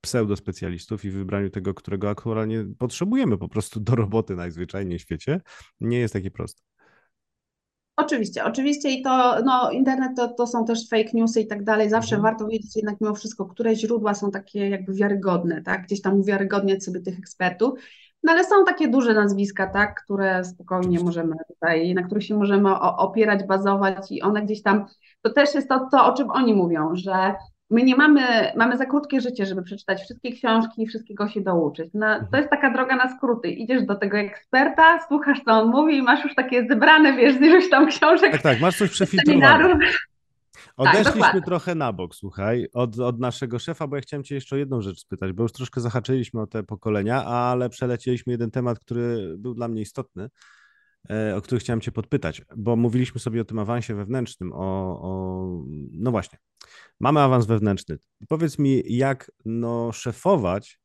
pseudospecjalistów 0.00 1.04
i 1.04 1.10
wybraniu 1.10 1.50
tego, 1.50 1.74
którego 1.74 2.10
aktualnie 2.10 2.66
potrzebujemy 2.78 3.38
po 3.38 3.48
prostu 3.48 3.80
do 3.80 3.94
roboty 3.94 4.36
najzwyczajniej 4.36 4.98
w 4.98 5.02
świecie, 5.02 5.40
nie 5.80 5.98
jest 5.98 6.14
takie 6.14 6.30
proste. 6.30 6.62
Oczywiście, 7.96 8.44
oczywiście 8.44 8.90
i 8.90 9.02
to, 9.02 9.42
no 9.44 9.70
internet 9.70 10.12
to, 10.16 10.28
to 10.28 10.46
są 10.46 10.64
też 10.64 10.88
fake 10.88 11.10
newsy 11.14 11.40
i 11.40 11.46
tak 11.46 11.64
dalej, 11.64 11.90
zawsze 11.90 12.16
mhm. 12.16 12.32
warto 12.32 12.48
wiedzieć 12.48 12.76
jednak 12.76 13.00
mimo 13.00 13.14
wszystko, 13.14 13.46
które 13.46 13.76
źródła 13.76 14.14
są 14.14 14.30
takie 14.30 14.68
jakby 14.68 14.94
wiarygodne, 14.94 15.62
tak, 15.62 15.82
gdzieś 15.82 16.02
tam 16.02 16.20
uwiarygodniać 16.20 16.84
sobie 16.84 17.00
tych 17.00 17.18
ekspertów, 17.18 17.78
no 18.22 18.32
ale 18.32 18.44
są 18.44 18.64
takie 18.64 18.88
duże 18.88 19.14
nazwiska, 19.14 19.66
tak, 19.66 20.02
które 20.04 20.44
spokojnie 20.44 21.00
możemy 21.00 21.36
tutaj, 21.48 21.94
na 21.94 22.02
których 22.02 22.24
się 22.24 22.36
możemy 22.36 22.80
opierać, 22.80 23.44
bazować 23.44 24.12
i 24.12 24.22
one 24.22 24.42
gdzieś 24.42 24.62
tam, 24.62 24.86
to 25.22 25.30
też 25.30 25.54
jest 25.54 25.68
to, 25.68 25.88
to 25.92 26.06
o 26.06 26.12
czym 26.12 26.30
oni 26.30 26.54
mówią, 26.54 26.90
że 26.94 27.34
my 27.70 27.82
nie 27.82 27.96
mamy, 27.96 28.52
mamy 28.56 28.76
za 28.76 28.86
krótkie 28.86 29.20
życie, 29.20 29.46
żeby 29.46 29.62
przeczytać 29.62 30.02
wszystkie 30.02 30.32
książki 30.32 30.82
i 30.82 30.86
wszystkiego 30.86 31.28
się 31.28 31.40
douczyć. 31.40 31.90
No, 31.94 32.06
to 32.06 32.14
mhm. 32.14 32.42
jest 32.42 32.50
taka 32.50 32.72
droga 32.72 32.96
na 32.96 33.16
skróty. 33.16 33.50
Idziesz 33.50 33.86
do 33.86 33.94
tego 33.94 34.18
eksperta, 34.18 34.98
słuchasz, 35.08 35.40
co 35.44 35.52
on 35.52 35.70
mówi 35.70 35.96
i 35.96 36.02
masz 36.02 36.24
już 36.24 36.34
takie 36.34 36.66
zebrane, 36.68 37.12
wiesz, 37.12 37.34
z 37.34 37.40
iluś 37.40 37.70
tam 37.70 37.86
książek. 37.86 38.32
Tak, 38.32 38.42
tak, 38.42 38.60
masz 38.60 38.76
coś 38.76 38.90
przefiltrowane. 38.90 39.78
Odeszliśmy 40.76 41.20
tak, 41.20 41.44
trochę 41.44 41.74
na 41.74 41.92
bok, 41.92 42.14
słuchaj, 42.14 42.66
od, 42.74 42.98
od 42.98 43.20
naszego 43.20 43.58
szefa, 43.58 43.86
bo 43.86 43.96
ja 43.96 44.02
chciałem 44.02 44.24
Cię 44.24 44.34
jeszcze 44.34 44.56
o 44.56 44.58
jedną 44.58 44.80
rzecz 44.80 44.98
spytać, 44.98 45.32
bo 45.32 45.42
już 45.42 45.52
troszkę 45.52 45.80
zahaczyliśmy 45.80 46.40
o 46.40 46.46
te 46.46 46.62
pokolenia, 46.62 47.24
ale 47.24 47.68
przelecieliśmy 47.68 48.32
jeden 48.32 48.50
temat, 48.50 48.80
który 48.80 49.34
był 49.38 49.54
dla 49.54 49.68
mnie 49.68 49.82
istotny. 49.82 50.28
E, 51.10 51.36
o 51.36 51.42
których 51.42 51.62
chciałem 51.62 51.80
Cię 51.80 51.92
podpytać, 51.92 52.42
bo 52.56 52.76
mówiliśmy 52.76 53.20
sobie 53.20 53.40
o 53.40 53.44
tym 53.44 53.58
awansie 53.58 53.94
wewnętrznym, 53.94 54.52
o, 54.52 55.00
o 55.02 55.46
no 55.92 56.10
właśnie, 56.10 56.38
mamy 57.00 57.20
awans 57.20 57.46
wewnętrzny. 57.46 57.98
Powiedz 58.28 58.58
mi, 58.58 58.82
jak 58.86 59.30
no, 59.44 59.92
szefować 59.92 60.78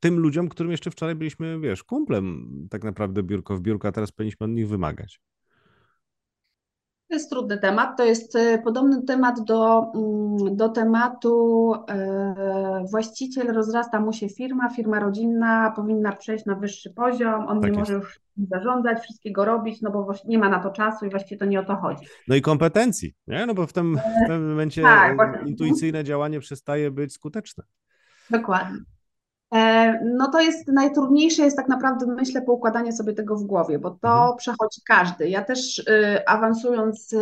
tym 0.00 0.18
ludziom, 0.18 0.48
którym 0.48 0.72
jeszcze 0.72 0.90
wczoraj 0.90 1.14
byliśmy, 1.14 1.60
wiesz, 1.60 1.84
kumplem 1.84 2.48
tak 2.70 2.84
naprawdę 2.84 3.22
biurko 3.22 3.56
w 3.56 3.60
biurko, 3.60 3.88
a 3.88 3.92
teraz 3.92 4.12
powinniśmy 4.12 4.44
od 4.44 4.50
nich 4.50 4.68
wymagać. 4.68 5.20
To 7.08 7.14
jest 7.14 7.30
trudny 7.30 7.58
temat. 7.58 7.96
To 7.96 8.04
jest 8.04 8.36
e, 8.36 8.58
podobny 8.58 9.02
temat 9.02 9.40
do, 9.44 9.92
mm, 9.94 10.56
do 10.56 10.68
tematu 10.68 11.74
e, 11.88 12.84
właściciel, 12.90 13.46
rozrasta 13.46 14.00
mu 14.00 14.12
się 14.12 14.28
firma, 14.28 14.68
firma 14.68 15.00
rodzinna 15.00 15.72
powinna 15.76 16.12
przejść 16.12 16.44
na 16.44 16.54
wyższy 16.54 16.90
poziom, 16.90 17.46
on 17.48 17.60
tak 17.60 17.72
nie 17.72 17.78
jest. 17.78 17.90
może 17.90 17.92
już 17.92 18.20
zarządzać, 18.50 18.98
wszystkiego 19.02 19.44
robić, 19.44 19.82
no 19.82 19.90
bo 19.90 20.14
nie 20.24 20.38
ma 20.38 20.48
na 20.48 20.58
to 20.58 20.70
czasu 20.70 21.06
i 21.06 21.10
właściwie 21.10 21.38
to 21.38 21.44
nie 21.44 21.60
o 21.60 21.64
to 21.64 21.76
chodzi. 21.76 22.06
No 22.28 22.34
i 22.34 22.42
kompetencji, 22.42 23.14
nie? 23.26 23.46
No 23.46 23.54
bo 23.54 23.66
w 23.66 23.72
tym, 23.72 23.98
w 24.24 24.26
tym 24.26 24.48
momencie 24.48 24.82
tak, 24.82 25.16
intuicyjne 25.46 26.04
działanie 26.04 26.40
przestaje 26.40 26.90
być 26.90 27.12
skuteczne. 27.12 27.64
Dokładnie. 28.30 28.78
E, 29.54 30.00
no 30.04 30.30
to 30.30 30.40
jest 30.40 30.68
najtrudniejsze 30.68 31.42
jest 31.42 31.56
tak 31.56 31.68
naprawdę, 31.68 32.06
myślę, 32.06 32.42
poukładanie 32.42 32.92
sobie 32.92 33.12
tego 33.12 33.36
w 33.36 33.44
głowie, 33.44 33.78
bo 33.78 33.90
to 33.90 34.08
mhm. 34.08 34.36
przechodzi 34.36 34.80
każdy. 34.86 35.28
Ja 35.28 35.44
też 35.44 35.78
y, 35.78 36.26
awansując 36.26 37.14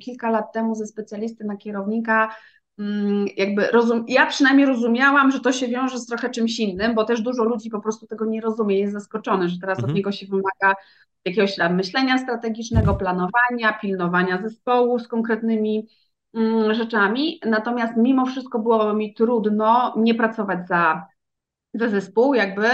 kilka 0.00 0.30
lat 0.30 0.52
temu 0.52 0.74
ze 0.74 0.86
specjalisty 0.86 1.44
na 1.44 1.56
kierownika, 1.56 2.34
mm, 2.78 3.26
jakby 3.36 3.66
rozum, 3.66 4.04
ja 4.08 4.26
przynajmniej 4.26 4.66
rozumiałam, 4.66 5.30
że 5.30 5.40
to 5.40 5.52
się 5.52 5.68
wiąże 5.68 5.98
z 5.98 6.06
trochę 6.06 6.30
czymś 6.30 6.60
innym, 6.60 6.94
bo 6.94 7.04
też 7.04 7.20
dużo 7.20 7.44
ludzi 7.44 7.70
po 7.70 7.80
prostu 7.80 8.06
tego 8.06 8.24
nie 8.24 8.40
rozumie, 8.40 8.78
jest 8.78 8.92
zaskoczony, 8.92 9.48
że 9.48 9.58
teraz 9.60 9.78
mhm. 9.78 9.90
od 9.90 9.96
niego 9.96 10.12
się 10.12 10.26
wymaga 10.26 10.74
jakiegoś 11.24 11.56
myślenia 11.70 12.18
strategicznego, 12.18 12.94
planowania, 12.94 13.78
pilnowania 13.80 14.42
zespołu 14.42 14.98
z 14.98 15.08
konkretnymi 15.08 15.88
mm, 16.34 16.74
rzeczami. 16.74 17.40
Natomiast 17.46 17.96
mimo 17.96 18.26
wszystko 18.26 18.58
było 18.58 18.94
mi 18.94 19.14
trudno 19.14 19.94
nie 19.96 20.14
pracować 20.14 20.68
za 20.68 21.06
za 21.78 21.88
zespół 21.88 22.34
jakby 22.34 22.66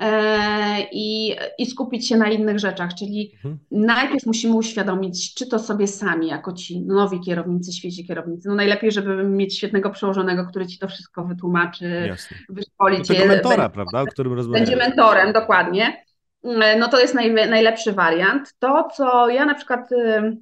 e, 0.00 0.80
i, 0.92 1.36
i 1.58 1.66
skupić 1.66 2.08
się 2.08 2.16
na 2.16 2.28
innych 2.28 2.58
rzeczach, 2.58 2.94
czyli 2.94 3.32
mhm. 3.34 3.58
najpierw 3.70 4.26
musimy 4.26 4.54
uświadomić, 4.54 5.34
czy 5.34 5.46
to 5.46 5.58
sobie 5.58 5.86
sami, 5.86 6.28
jako 6.28 6.52
ci 6.52 6.80
nowi 6.80 7.20
kierownicy, 7.20 7.72
świeci 7.72 8.06
kierownicy, 8.06 8.48
no 8.48 8.54
najlepiej, 8.54 8.92
żeby 8.92 9.24
mieć 9.24 9.56
świetnego 9.56 9.90
przełożonego, 9.90 10.46
który 10.46 10.66
ci 10.66 10.78
to 10.78 10.88
wszystko 10.88 11.24
wytłumaczy, 11.24 12.04
Jasne. 12.08 12.36
wyszkoli 12.48 13.02
cię. 13.02 13.26
mentora, 13.26 13.56
będzie, 13.56 13.74
prawda, 13.74 14.02
o 14.02 14.06
którym 14.06 14.32
rozmawiamy. 14.32 14.66
Będzie 14.66 14.86
mentorem, 14.86 15.32
dokładnie. 15.32 16.04
E, 16.44 16.78
no 16.78 16.88
to 16.88 17.00
jest 17.00 17.14
naj, 17.14 17.34
najlepszy 17.34 17.92
wariant. 17.92 18.54
To, 18.58 18.88
co 18.96 19.28
ja 19.28 19.44
na 19.44 19.54
przykład 19.54 19.92
e, 19.92 20.32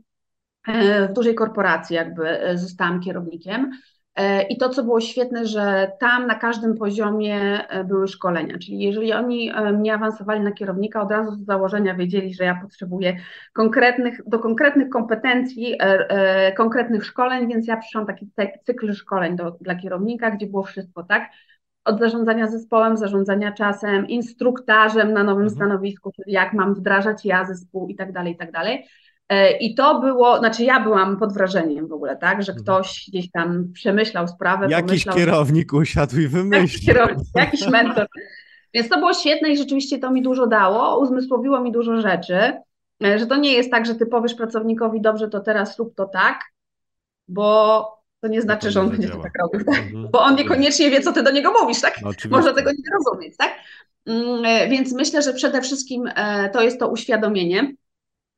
w 1.08 1.12
dużej 1.12 1.34
korporacji 1.34 1.96
jakby 1.96 2.38
zostałam 2.54 3.00
kierownikiem, 3.00 3.70
I 4.48 4.56
to, 4.56 4.68
co 4.68 4.82
było 4.82 5.00
świetne, 5.00 5.46
że 5.46 5.92
tam 6.00 6.26
na 6.26 6.34
każdym 6.34 6.74
poziomie 6.76 7.68
e, 7.68 7.84
były 7.84 8.08
szkolenia, 8.08 8.58
czyli 8.58 8.78
jeżeli 8.78 9.12
oni 9.12 9.50
e, 9.50 9.72
mnie 9.72 9.94
awansowali 9.94 10.40
na 10.40 10.52
kierownika, 10.52 11.02
od 11.02 11.10
razu 11.10 11.34
z 11.36 11.44
założenia 11.44 11.94
wiedzieli, 11.94 12.34
że 12.34 12.44
ja 12.44 12.58
potrzebuję 12.62 13.16
konkretnych, 13.52 14.20
do 14.26 14.38
konkretnych 14.38 14.88
kompetencji, 14.88 15.78
konkretnych 16.56 17.04
szkoleń, 17.04 17.48
więc 17.48 17.66
ja 17.66 17.76
przyszłam 17.76 18.06
taki 18.06 18.30
cykl 18.64 18.92
szkoleń 18.92 19.36
do, 19.36 19.50
dla 19.50 19.74
kierownika, 19.74 20.30
gdzie 20.30 20.46
było 20.46 20.62
wszystko, 20.62 21.02
tak? 21.02 21.30
Od 21.84 21.98
zarządzania 21.98 22.46
zespołem, 22.46 22.96
zarządzania 22.96 23.52
czasem, 23.52 24.08
instruktarzem 24.08 25.12
na 25.12 25.24
nowym 25.24 25.46
mhm. 25.46 25.56
stanowisku, 25.56 26.12
czyli 26.12 26.32
jak 26.32 26.52
mam 26.52 26.74
wdrażać 26.74 27.24
ja 27.24 27.44
zespół 27.44 27.88
i 27.88 27.94
tak 27.94 28.12
dalej, 28.12 28.32
i 28.32 28.36
tak 28.36 28.52
dalej. 28.52 28.84
I 29.60 29.74
to 29.74 30.00
było, 30.00 30.38
znaczy 30.38 30.64
ja 30.64 30.80
byłam 30.80 31.16
pod 31.16 31.32
wrażeniem 31.32 31.88
w 31.88 31.92
ogóle, 31.92 32.16
tak, 32.16 32.42
że 32.42 32.52
mhm. 32.52 32.64
ktoś 32.64 33.04
gdzieś 33.08 33.30
tam 33.30 33.72
przemyślał 33.72 34.28
sprawę. 34.28 34.66
Jakiś 34.70 34.86
pomyślał, 34.86 35.16
kierownik 35.16 35.72
usiadł 35.72 36.20
i 36.20 36.28
wymyślił. 36.28 36.96
Jakiś, 36.96 37.28
jakiś 37.34 37.68
mentor. 37.68 38.06
Więc 38.74 38.88
to 38.88 38.98
było 38.98 39.14
świetne 39.14 39.50
i 39.50 39.56
rzeczywiście 39.56 39.98
to 39.98 40.10
mi 40.10 40.22
dużo 40.22 40.46
dało, 40.46 41.00
uzmysłowiło 41.00 41.60
mi 41.60 41.72
dużo 41.72 42.00
rzeczy, 42.00 42.52
że 43.00 43.26
to 43.26 43.36
nie 43.36 43.52
jest 43.52 43.70
tak, 43.70 43.86
że 43.86 43.94
ty 43.94 44.06
powiesz 44.06 44.34
pracownikowi, 44.34 45.00
dobrze, 45.00 45.28
to 45.28 45.40
teraz 45.40 45.78
rób 45.78 45.94
to 45.94 46.06
tak, 46.06 46.40
bo 47.28 47.98
to 48.20 48.28
nie 48.28 48.42
znaczy, 48.42 48.70
że 48.70 48.80
on 48.80 48.90
będzie 48.90 49.08
to 49.08 49.18
tak 49.18 49.32
robił, 49.42 49.64
tak? 49.64 49.78
Mhm. 49.78 50.08
bo 50.12 50.20
on 50.20 50.36
niekoniecznie 50.36 50.90
wie, 50.90 51.00
co 51.00 51.12
ty 51.12 51.22
do 51.22 51.30
niego 51.30 51.52
mówisz, 51.52 51.80
tak? 51.80 52.02
No, 52.02 52.10
Może 52.30 52.54
tego 52.54 52.70
nie 52.70 52.84
rozumieć, 52.98 53.36
tak? 53.36 53.54
Mm, 54.06 54.44
e, 54.44 54.68
więc 54.68 54.92
myślę, 54.92 55.22
że 55.22 55.32
przede 55.32 55.62
wszystkim 55.62 56.10
e, 56.16 56.50
to 56.50 56.62
jest 56.62 56.80
to 56.80 56.88
uświadomienie, 56.88 57.72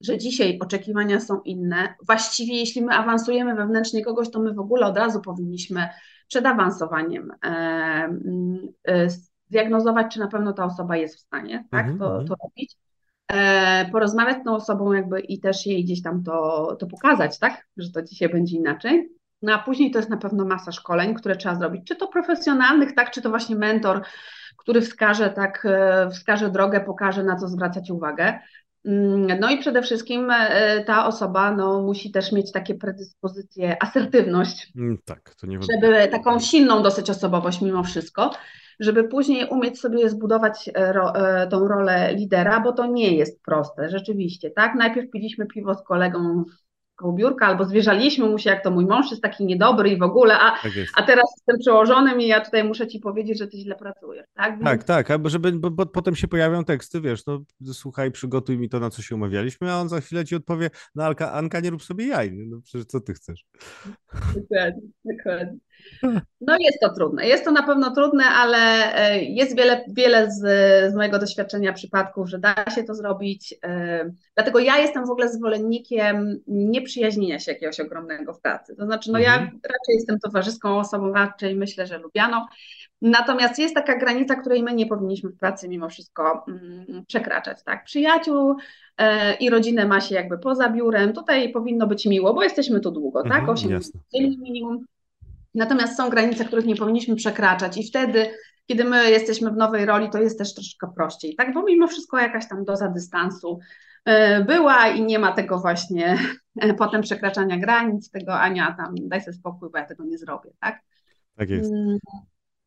że 0.00 0.18
dzisiaj 0.18 0.58
oczekiwania 0.62 1.20
są 1.20 1.40
inne. 1.40 1.94
Właściwie, 2.06 2.56
jeśli 2.56 2.82
my 2.82 2.94
awansujemy 2.94 3.54
wewnętrznie 3.54 4.04
kogoś, 4.04 4.30
to 4.30 4.40
my 4.40 4.54
w 4.54 4.60
ogóle 4.60 4.86
od 4.86 4.96
razu 4.96 5.20
powinniśmy 5.20 5.88
przed 6.28 6.46
awansowaniem 6.46 7.30
e, 7.44 9.08
zdiagnozować, 9.48 10.14
czy 10.14 10.20
na 10.20 10.28
pewno 10.28 10.52
ta 10.52 10.64
osoba 10.64 10.96
jest 10.96 11.16
w 11.16 11.20
stanie 11.20 11.64
tak, 11.70 11.86
mm 11.86 11.96
-hmm. 11.96 11.98
to, 11.98 12.06
mhm. 12.06 12.26
to 12.26 12.34
robić. 12.42 12.76
porozmawiać 13.92 14.40
z 14.40 14.44
tą 14.44 14.54
osobą 14.54 14.92
jakby 14.92 15.20
i 15.20 15.40
też 15.40 15.66
jej 15.66 15.84
gdzieś 15.84 16.02
tam 16.02 16.22
to, 16.22 16.76
to 16.80 16.86
pokazać, 16.86 17.38
tak, 17.38 17.66
że 17.76 17.90
to 17.90 18.02
dzisiaj 18.02 18.28
będzie 18.28 18.56
inaczej. 18.56 19.10
No 19.42 19.54
a 19.54 19.58
później 19.58 19.90
to 19.90 19.98
jest 19.98 20.10
na 20.10 20.16
pewno 20.16 20.44
masa 20.44 20.72
szkoleń, 20.72 21.14
które 21.14 21.36
trzeba 21.36 21.54
zrobić, 21.54 21.86
czy 21.86 21.96
to 21.96 22.08
profesjonalnych, 22.08 22.94
tak, 22.94 23.10
czy 23.10 23.22
to 23.22 23.30
właśnie 23.30 23.56
mentor, 23.56 24.02
który 24.56 24.80
wskaże, 24.80 25.30
tak, 25.30 25.66
e, 25.70 26.10
wskaże 26.10 26.50
drogę, 26.50 26.80
pokaże 26.80 27.22
na 27.22 27.36
co 27.36 27.48
zwracać 27.48 27.90
uwagę. 27.90 28.38
Mm, 28.84 29.40
no 29.40 29.50
i 29.50 29.58
przede 29.58 29.82
wszystkim 29.82 30.30
e, 30.30 30.84
ta 30.84 31.06
osoba 31.06 31.56
no, 31.56 31.82
musi 31.82 32.10
też 32.10 32.32
mieć 32.32 32.52
takie 32.52 32.74
predyspozycje, 32.74 33.82
asertywność. 33.82 34.72
Mm, 34.76 34.98
tak, 35.04 35.34
to 35.34 35.46
nie 35.46 35.58
Żeby 35.82 36.08
taką 36.08 36.38
silną 36.38 36.82
dosyć 36.82 37.10
osobowość 37.10 37.60
mimo 37.60 37.82
wszystko, 37.82 38.30
żeby 38.80 39.04
później 39.04 39.48
umieć 39.50 39.80
sobie 39.80 40.10
zbudować 40.10 40.70
e, 40.74 40.92
ro, 40.92 41.12
tą 41.50 41.68
rolę 41.68 42.14
lidera, 42.14 42.60
bo 42.60 42.72
to 42.72 42.86
nie 42.86 43.16
jest 43.16 43.42
proste, 43.42 43.88
rzeczywiście, 43.88 44.50
tak? 44.50 44.74
Najpierw 44.74 45.10
piliśmy 45.10 45.46
piwo 45.46 45.74
z 45.74 45.82
kolegą 45.82 46.44
koło 47.00 47.12
biurka, 47.12 47.46
albo 47.46 47.64
zwierzaliśmy 47.64 48.28
mu 48.28 48.38
się, 48.38 48.50
jak 48.50 48.64
to 48.64 48.70
mój 48.70 48.86
mąż 48.86 49.10
jest 49.10 49.22
taki 49.22 49.46
niedobry 49.46 49.90
i 49.90 49.98
w 49.98 50.02
ogóle, 50.02 50.38
a, 50.38 50.50
tak 50.62 50.72
a 50.96 51.02
teraz 51.02 51.24
jestem 51.36 51.58
przełożonym 51.58 52.20
i 52.20 52.26
ja 52.26 52.40
tutaj 52.40 52.64
muszę 52.64 52.88
ci 52.88 53.00
powiedzieć, 53.00 53.38
że 53.38 53.46
ty 53.46 53.58
źle 53.58 53.74
pracujesz, 53.74 54.26
tak? 54.34 54.52
Więc... 54.52 54.64
Tak, 54.64 54.84
tak, 54.84 55.10
albo 55.10 55.28
żeby, 55.28 55.52
bo, 55.52 55.70
bo, 55.70 55.86
potem 55.86 56.16
się 56.16 56.28
pojawią 56.28 56.64
teksty, 56.64 57.00
wiesz, 57.00 57.26
no 57.26 57.40
słuchaj, 57.72 58.10
przygotuj 58.10 58.58
mi 58.58 58.68
to, 58.68 58.80
na 58.80 58.90
co 58.90 59.02
się 59.02 59.14
umawialiśmy, 59.14 59.72
a 59.72 59.80
on 59.80 59.88
za 59.88 60.00
chwilę 60.00 60.24
ci 60.24 60.36
odpowie, 60.36 60.70
no 60.94 61.04
Anka, 61.04 61.32
Anka 61.32 61.60
nie 61.60 61.70
rób 61.70 61.82
sobie 61.82 62.06
jaj, 62.06 62.32
no 62.32 62.60
przecież 62.64 62.86
co 62.86 63.00
ty 63.00 63.14
chcesz? 63.14 63.44
Dokładnie, 64.34 64.88
dokładnie. 65.04 65.58
No 66.40 66.56
jest 66.60 66.80
to 66.80 66.94
trudne, 66.94 67.26
jest 67.26 67.44
to 67.44 67.50
na 67.50 67.62
pewno 67.62 67.94
trudne, 67.94 68.24
ale 68.24 68.58
e, 68.94 69.22
jest 69.24 69.56
wiele, 69.56 69.84
wiele 69.88 70.30
z, 70.30 70.38
z 70.92 70.94
mojego 70.94 71.18
doświadczenia 71.18 71.72
przypadków, 71.72 72.28
że 72.28 72.38
da 72.38 72.54
się 72.74 72.84
to 72.84 72.94
zrobić. 72.94 73.54
E, 73.64 74.10
dlatego 74.34 74.58
ja 74.58 74.78
jestem 74.78 75.06
w 75.06 75.10
ogóle 75.10 75.28
zwolennikiem 75.28 76.40
nieprzyjaźnienia 76.46 77.38
się 77.38 77.52
jakiegoś 77.52 77.80
ogromnego 77.80 78.34
w 78.34 78.40
pracy. 78.40 78.76
To 78.76 78.84
znaczy, 78.84 79.12
no 79.12 79.18
ja 79.18 79.32
mhm. 79.32 79.60
raczej 79.64 79.94
jestem 79.94 80.18
towarzyską 80.18 80.78
osobą, 80.78 81.12
raczej 81.12 81.56
myślę, 81.56 81.86
że 81.86 81.98
lubianą. 81.98 82.46
Natomiast 83.02 83.58
jest 83.58 83.74
taka 83.74 83.98
granica, 83.98 84.34
której 84.34 84.62
my 84.62 84.74
nie 84.74 84.86
powinniśmy 84.86 85.30
w 85.30 85.36
pracy 85.36 85.68
mimo 85.68 85.88
wszystko 85.88 86.44
mm, 86.48 87.04
przekraczać. 87.06 87.62
Tak? 87.62 87.84
Przyjaciół 87.84 88.56
e, 88.98 89.34
i 89.34 89.50
rodzinę 89.50 89.86
ma 89.86 90.00
się 90.00 90.14
jakby 90.14 90.38
poza 90.38 90.70
biurem. 90.70 91.12
Tutaj 91.12 91.52
powinno 91.52 91.86
być 91.86 92.06
miło, 92.06 92.34
bo 92.34 92.42
jesteśmy 92.42 92.80
tu 92.80 92.90
długo, 92.90 93.22
tak? 93.22 93.48
8 93.48 93.72
mhm, 93.72 93.92
dziennie 94.14 94.38
minimum. 94.38 94.84
Natomiast 95.54 95.96
są 95.96 96.10
granice, 96.10 96.44
których 96.44 96.66
nie 96.66 96.76
powinniśmy 96.76 97.16
przekraczać 97.16 97.76
i 97.76 97.88
wtedy, 97.88 98.30
kiedy 98.66 98.84
my 98.84 99.10
jesteśmy 99.10 99.50
w 99.50 99.56
nowej 99.56 99.86
roli, 99.86 100.10
to 100.10 100.18
jest 100.18 100.38
też 100.38 100.54
troszeczkę 100.54 100.92
prościej, 100.96 101.34
tak? 101.36 101.54
Bo 101.54 101.62
mimo 101.62 101.86
wszystko 101.86 102.18
jakaś 102.18 102.48
tam 102.48 102.64
doza 102.64 102.88
dystansu 102.88 103.58
e, 104.04 104.44
była 104.44 104.88
i 104.88 105.02
nie 105.02 105.18
ma 105.18 105.32
tego 105.32 105.58
właśnie 105.58 106.18
e, 106.60 106.74
potem 106.74 107.02
przekraczania 107.02 107.58
granic, 107.58 108.10
tego 108.10 108.34
Ania 108.34 108.74
tam 108.76 108.94
daj 109.02 109.20
sobie 109.20 109.32
spokój, 109.32 109.70
bo 109.72 109.78
ja 109.78 109.84
tego 109.84 110.04
nie 110.04 110.18
zrobię, 110.18 110.50
tak? 110.60 110.80
Tak 111.36 111.50
jest. 111.50 111.72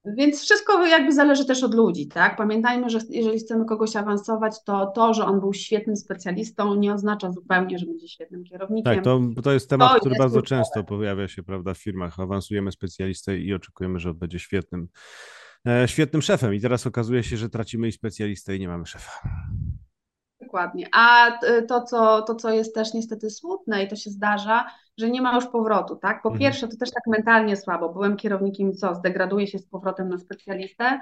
Więc 0.05 0.41
wszystko 0.41 0.85
jakby 0.87 1.13
zależy 1.13 1.45
też 1.45 1.63
od 1.63 1.73
ludzi, 1.73 2.07
tak? 2.07 2.35
Pamiętajmy, 2.35 2.89
że 2.89 2.99
jeżeli 3.09 3.39
chcemy 3.39 3.65
kogoś 3.65 3.95
awansować, 3.95 4.63
to 4.63 4.91
to, 4.95 5.13
że 5.13 5.25
on 5.25 5.39
był 5.39 5.53
świetnym 5.53 5.95
specjalistą, 5.95 6.75
nie 6.75 6.93
oznacza 6.93 7.31
zupełnie, 7.31 7.79
że 7.79 7.85
będzie 7.85 8.07
świetnym 8.07 8.43
kierownikiem. 8.43 8.95
Tak, 8.95 9.03
to, 9.03 9.21
to 9.43 9.53
jest 9.53 9.69
temat, 9.69 9.91
to 9.91 9.99
który 9.99 10.13
jest 10.13 10.21
bardzo 10.21 10.41
często 10.41 10.83
pojawia 10.83 11.27
się, 11.27 11.43
prawda, 11.43 11.73
w 11.73 11.77
firmach. 11.77 12.19
Awansujemy 12.19 12.71
specjalistę 12.71 13.37
i 13.37 13.53
oczekujemy, 13.53 13.99
że 13.99 14.09
on 14.09 14.17
będzie 14.17 14.39
świetnym, 14.39 14.87
e, 15.67 15.87
świetnym 15.87 16.21
szefem. 16.21 16.53
I 16.53 16.61
teraz 16.61 16.87
okazuje 16.87 17.23
się, 17.23 17.37
że 17.37 17.49
tracimy 17.49 17.87
i 17.87 17.91
specjalistę 17.91 18.55
i 18.55 18.59
nie 18.59 18.67
mamy 18.67 18.85
szefa. 18.85 19.29
Dokładnie. 20.53 20.87
A 20.91 21.31
to 21.67 21.81
co, 21.81 22.21
to, 22.21 22.35
co 22.35 22.51
jest 22.51 22.75
też 22.75 22.93
niestety 22.93 23.29
smutne 23.29 23.83
i 23.83 23.87
to 23.87 23.95
się 23.95 24.09
zdarza, 24.09 24.65
że 24.97 25.09
nie 25.09 25.21
ma 25.21 25.35
już 25.35 25.45
powrotu, 25.47 25.95
tak? 25.95 26.21
Po 26.21 26.29
mhm. 26.29 26.39
pierwsze, 26.39 26.67
to 26.67 26.77
też 26.77 26.91
tak 26.91 27.07
mentalnie 27.07 27.57
słabo. 27.57 27.89
Byłem 27.89 28.17
kierownikiem 28.17 28.71
i 28.71 28.75
co, 28.75 28.95
zdegraduje 28.95 29.47
się 29.47 29.59
z 29.59 29.67
powrotem 29.67 30.09
na 30.09 30.17
specjalistę. 30.17 30.99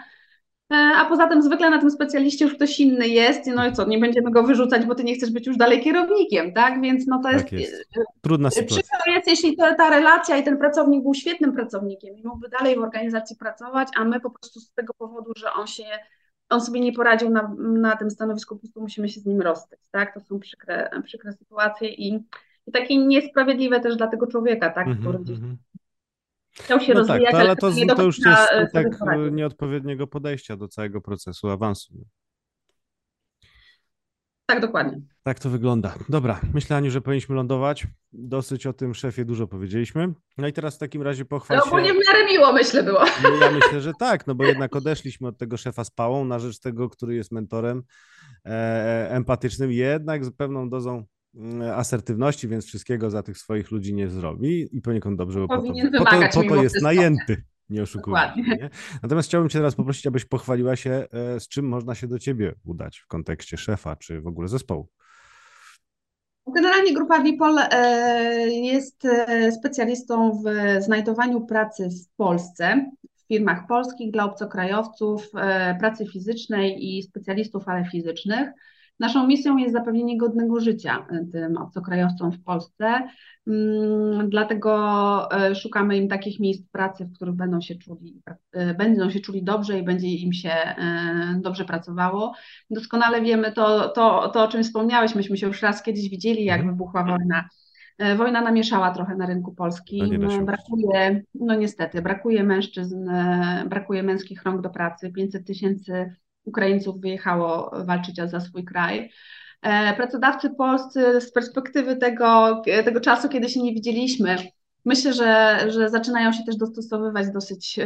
E, 0.71 0.75
a 0.75 1.05
poza 1.05 1.27
tym 1.27 1.41
zwykle 1.41 1.69
na 1.69 1.79
tym 1.79 1.91
specjaliście 1.91 2.45
już 2.45 2.53
ktoś 2.55 2.79
inny 2.79 3.07
jest, 3.07 3.47
no 3.47 3.67
i 3.67 3.73
co, 3.73 3.87
nie 3.87 3.97
będziemy 3.97 4.31
go 4.31 4.43
wyrzucać, 4.43 4.85
bo 4.85 4.95
ty 4.95 5.03
nie 5.03 5.15
chcesz 5.15 5.31
być 5.31 5.47
już 5.47 5.57
dalej 5.57 5.81
kierownikiem, 5.81 6.53
tak? 6.53 6.81
Więc 6.81 7.07
no 7.07 7.17
to 7.17 7.23
tak 7.23 7.51
jest, 7.51 7.73
jest. 7.73 7.85
trudna 8.21 8.49
sytuacja. 8.49 8.83
Przykro 8.83 9.13
jest, 9.13 9.27
jeśli 9.27 9.57
to, 9.57 9.75
ta 9.75 9.89
relacja 9.89 10.37
i 10.37 10.43
ten 10.43 10.57
pracownik 10.57 11.03
był 11.03 11.13
świetnym 11.13 11.53
pracownikiem 11.53 12.17
i 12.17 12.23
mógłby 12.23 12.49
dalej 12.49 12.75
w 12.75 12.79
organizacji 12.79 13.35
pracować, 13.35 13.87
a 13.95 14.03
my 14.03 14.19
po 14.19 14.29
prostu 14.29 14.59
z 14.59 14.73
tego 14.73 14.93
powodu, 14.93 15.31
że 15.35 15.53
on 15.53 15.67
się 15.67 15.83
on 16.51 16.61
sobie 16.61 16.79
nie 16.79 16.93
poradził 16.93 17.29
na, 17.29 17.55
na 17.57 17.95
tym 17.95 18.11
stanowisku, 18.11 18.55
po 18.55 18.59
prostu 18.59 18.81
musimy 18.81 19.09
się 19.09 19.19
z 19.19 19.25
nim 19.25 19.41
rozstać, 19.41 19.79
tak? 19.91 20.13
To 20.13 20.19
są 20.19 20.39
przykre, 20.39 20.89
przykre 21.03 21.33
sytuacje 21.33 21.89
i, 21.89 22.23
i 22.67 22.71
takie 22.71 22.97
niesprawiedliwe 22.97 23.79
też 23.79 23.95
dla 23.97 24.07
tego 24.07 24.27
człowieka, 24.27 24.69
tak? 24.69 24.87
Mm 24.87 24.97
-hmm, 24.97 25.01
który 25.01 25.19
gdzieś 25.19 25.37
mm 25.37 25.51
-hmm. 25.51 25.57
chciał 26.51 26.79
się 26.79 26.93
no 26.93 26.99
rozwijać, 26.99 27.23
tak, 27.23 27.31
to, 27.31 27.37
ale 27.37 27.55
to, 27.55 27.71
to, 27.87 27.95
to 27.95 28.03
już 28.03 28.19
jest 28.25 28.73
tak 28.73 28.87
nieodpowiedniego 29.31 30.07
podejścia 30.07 30.57
do 30.57 30.67
całego 30.67 31.01
procesu 31.01 31.49
awansu. 31.49 31.93
Tak, 34.51 34.61
dokładnie. 34.61 35.01
Tak 35.23 35.39
to 35.39 35.49
wygląda. 35.49 35.95
Dobra, 36.09 36.39
myślę, 36.53 36.75
Aniu, 36.75 36.91
że 36.91 37.01
powinniśmy 37.01 37.35
lądować. 37.35 37.87
Dosyć 38.13 38.67
o 38.67 38.73
tym 38.73 38.93
szefie 38.93 39.25
dużo 39.25 39.47
powiedzieliśmy. 39.47 40.13
No 40.37 40.47
i 40.47 40.53
teraz 40.53 40.75
w 40.75 40.77
takim 40.77 41.01
razie 41.01 41.25
pochwal 41.25 41.57
no, 41.57 41.63
się... 41.63 41.69
No 41.69 41.77
bo 41.77 41.79
nie 41.79 41.93
w 41.93 42.07
miarę 42.07 42.25
miło, 42.31 42.53
myślę, 42.53 42.83
było. 42.83 42.99
No, 43.23 43.29
ja 43.29 43.51
myślę, 43.51 43.81
że 43.81 43.91
tak, 43.99 44.27
no 44.27 44.35
bo 44.35 44.45
jednak 44.45 44.75
odeszliśmy 44.75 45.27
od 45.27 45.37
tego 45.37 45.57
szefa 45.57 45.83
z 45.83 45.91
pałą 45.91 46.25
na 46.25 46.39
rzecz 46.39 46.59
tego, 46.59 46.89
który 46.89 47.15
jest 47.15 47.31
mentorem 47.31 47.83
e, 48.45 49.11
empatycznym, 49.11 49.71
jednak 49.71 50.25
z 50.25 50.31
pewną 50.31 50.69
dozą 50.69 51.03
mm, 51.35 51.71
asertywności, 51.79 52.47
więc 52.47 52.65
wszystkiego 52.65 53.09
za 53.09 53.23
tych 53.23 53.37
swoich 53.37 53.71
ludzi 53.71 53.93
nie 53.93 54.09
zrobi 54.09 54.77
i 54.77 54.81
poniekąd 54.81 55.17
dobrze, 55.17 55.39
bo 55.39 55.47
po 55.47 55.57
to, 55.57 55.63
po 55.97 56.05
to, 56.05 56.41
po 56.41 56.43
to 56.43 56.63
jest 56.63 56.81
najęty 56.81 57.43
nie 57.71 57.81
oszukujmy 57.81 58.19
Nie? 58.35 58.69
Natomiast 59.03 59.27
chciałbym 59.27 59.49
Cię 59.49 59.59
teraz 59.59 59.75
poprosić, 59.75 60.07
abyś 60.07 60.25
pochwaliła 60.25 60.75
się, 60.75 60.91
e, 61.11 61.39
z 61.39 61.47
czym 61.47 61.67
można 61.67 61.95
się 61.95 62.07
do 62.07 62.19
Ciebie 62.19 62.55
udać 62.65 62.99
w 62.99 63.07
kontekście 63.07 63.57
szefa, 63.57 63.95
czy 63.95 64.21
w 64.21 64.27
ogóle 64.27 64.47
zespołu. 64.47 64.87
Generalnie 66.55 66.93
Grupa 66.93 67.23
Wipol 67.23 67.59
e, 67.59 68.49
jest 68.49 69.05
e, 69.05 69.51
specjalistą 69.51 70.41
w 70.45 70.45
znajdowaniu 70.83 71.45
pracy 71.45 71.89
w 71.89 72.15
Polsce, 72.15 72.91
w 73.17 73.27
firmach 73.27 73.67
polskich 73.67 74.11
dla 74.11 74.25
obcokrajowców, 74.25 75.31
pracy 75.79 76.05
fizycznej 76.05 76.85
i 76.85 77.03
specjalistów, 77.03 77.67
ale 77.67 77.85
fizycznych. 77.85 78.49
Naszą 79.01 79.27
misją 79.27 79.57
jest 79.57 79.73
zapewnienie 79.73 80.17
godnego 80.17 80.59
życia 80.59 81.07
tym 81.31 81.57
obcokrajowcom 81.57 82.31
w 82.31 82.43
Polsce. 82.43 83.07
Mm, 83.47 84.29
dlatego 84.29 85.31
e, 85.31 85.55
szukamy 85.55 85.97
im 85.97 86.07
takich 86.07 86.39
miejsc 86.39 86.69
pracy, 86.71 87.05
w 87.05 87.13
których 87.13 87.35
będą 87.35 87.61
się 87.61 87.75
czuli, 87.75 88.21
e, 88.51 88.73
będą 88.73 89.09
się 89.09 89.19
czuli 89.19 89.43
dobrze 89.43 89.79
i 89.79 89.83
będzie 89.83 90.07
im 90.07 90.33
się 90.33 90.49
e, 90.49 91.39
dobrze 91.41 91.65
pracowało. 91.65 92.33
Doskonale 92.69 93.21
wiemy 93.21 93.51
to, 93.51 93.89
to, 93.89 94.29
to 94.29 94.43
o 94.43 94.47
czym 94.47 94.63
wspomniałeś, 94.63 95.15
myśmy 95.15 95.37
się 95.37 95.47
już 95.47 95.61
raz 95.61 95.83
kiedyś 95.83 96.09
widzieli, 96.09 96.45
jak 96.45 96.59
mhm. 96.59 96.75
wybuchła 96.75 97.03
wojna. 97.03 97.49
Wojna 98.17 98.41
namieszała 98.41 98.91
trochę 98.91 99.15
na 99.15 99.25
rynku 99.25 99.53
polskim. 99.53 100.19
Brakuje, 100.45 101.23
no 101.35 101.55
niestety, 101.55 102.01
brakuje 102.01 102.43
mężczyzn, 102.43 103.09
brakuje 103.69 104.03
męskich 104.03 104.43
rąk 104.43 104.61
do 104.61 104.69
pracy. 104.69 105.11
500 105.11 105.47
tysięcy 105.47 106.15
Ukraińców 106.45 107.01
wyjechało 107.01 107.71
walczyć 107.85 108.15
za 108.15 108.39
swój 108.39 108.65
kraj. 108.65 109.11
E, 109.61 109.95
pracodawcy 109.95 110.49
polscy 110.49 111.21
z 111.21 111.31
perspektywy 111.31 111.95
tego, 111.95 112.61
tego 112.85 113.01
czasu, 113.01 113.29
kiedy 113.29 113.49
się 113.49 113.61
nie 113.63 113.73
widzieliśmy, 113.73 114.37
myślę, 114.85 115.13
że, 115.13 115.59
że 115.71 115.89
zaczynają 115.89 116.31
się 116.31 116.43
też 116.43 116.55
dostosowywać 116.55 117.31
dosyć 117.33 117.79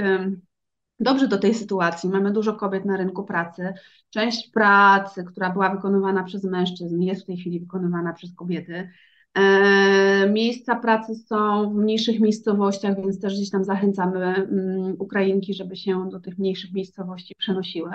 dobrze 1.00 1.28
do 1.28 1.38
tej 1.38 1.54
sytuacji. 1.54 2.10
Mamy 2.10 2.32
dużo 2.32 2.54
kobiet 2.54 2.86
na 2.86 2.98
rynku 2.98 3.24
pracy. 3.24 3.74
Część 4.10 4.50
pracy, 4.50 5.24
która 5.24 5.50
była 5.50 5.70
wykonywana 5.70 6.24
przez 6.24 6.44
mężczyzn, 6.44 7.02
jest 7.02 7.24
w 7.24 7.26
tej 7.26 7.38
chwili 7.38 7.60
wykonywana 7.60 8.14
przez 8.14 8.36
kobiety. 8.36 8.90
E, 9.34 10.30
miejsca 10.30 10.76
pracy 10.76 11.16
są 11.16 11.70
w 11.70 11.76
mniejszych 11.76 12.20
miejscowościach, 12.20 12.96
więc 12.96 13.22
też 13.22 13.34
gdzieś 13.34 13.50
tam 13.50 13.64
zachęcamy 13.64 14.26
mm, 14.26 14.96
Ukrainki, 15.00 15.54
żeby 15.54 15.76
się 15.76 16.10
do 16.10 16.20
tych 16.20 16.38
mniejszych 16.38 16.74
miejscowości 16.74 17.36
przenosiły. 17.38 17.92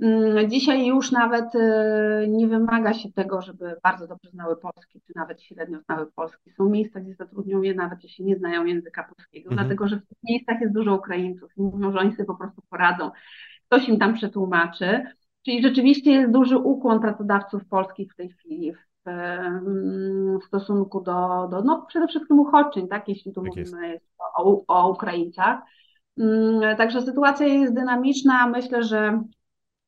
Mm, 0.00 0.50
dzisiaj 0.50 0.86
już 0.86 1.12
nawet 1.12 1.54
e, 1.54 2.26
nie 2.28 2.48
wymaga 2.48 2.94
się 2.94 3.12
tego, 3.12 3.42
żeby 3.42 3.76
bardzo 3.82 4.06
dobrze 4.06 4.30
znały 4.30 4.56
polski, 4.56 5.00
czy 5.00 5.12
nawet 5.16 5.42
średnio 5.42 5.80
znały 5.80 6.06
polski. 6.12 6.50
Są 6.50 6.68
miejsca, 6.68 7.00
gdzie 7.00 7.14
zatrudnią 7.14 7.62
je 7.62 7.74
nawet, 7.74 8.02
jeśli 8.02 8.24
nie 8.24 8.36
znają 8.36 8.64
języka 8.64 9.04
polskiego, 9.04 9.50
mhm. 9.50 9.66
dlatego 9.66 9.88
że 9.88 9.96
w 9.96 10.06
tych 10.06 10.18
miejscach 10.24 10.60
jest 10.60 10.74
dużo 10.74 10.94
Ukraińców 10.94 11.50
i 11.56 11.62
mówią, 11.62 11.92
że 11.92 11.98
oni 11.98 12.12
sobie 12.12 12.24
po 12.24 12.34
prostu 12.34 12.62
poradzą. 12.70 13.10
Ktoś 13.66 13.88
im 13.88 13.98
tam 13.98 14.14
przetłumaczy. 14.14 15.04
Czyli 15.44 15.62
rzeczywiście 15.62 16.10
jest 16.10 16.32
duży 16.32 16.58
ukłon 16.58 17.00
pracodawców 17.00 17.66
polskich 17.66 18.12
w 18.12 18.16
tej 18.16 18.28
chwili 18.28 18.72
w, 18.72 18.78
w 20.42 20.44
stosunku 20.44 21.00
do, 21.00 21.48
do 21.50 21.62
no 21.62 21.84
przede 21.88 22.08
wszystkim 22.08 22.40
uchodźczyń, 22.40 22.88
tak, 22.88 23.08
jeśli 23.08 23.32
tu 23.32 23.42
tak 23.42 23.48
mówimy 23.48 23.88
jest. 23.88 24.06
O, 24.36 24.64
o 24.66 24.90
Ukraińcach. 24.90 25.60
Mm, 26.18 26.76
także 26.76 27.02
sytuacja 27.02 27.46
jest 27.46 27.74
dynamiczna. 27.74 28.46
Myślę, 28.46 28.82
że 28.82 29.22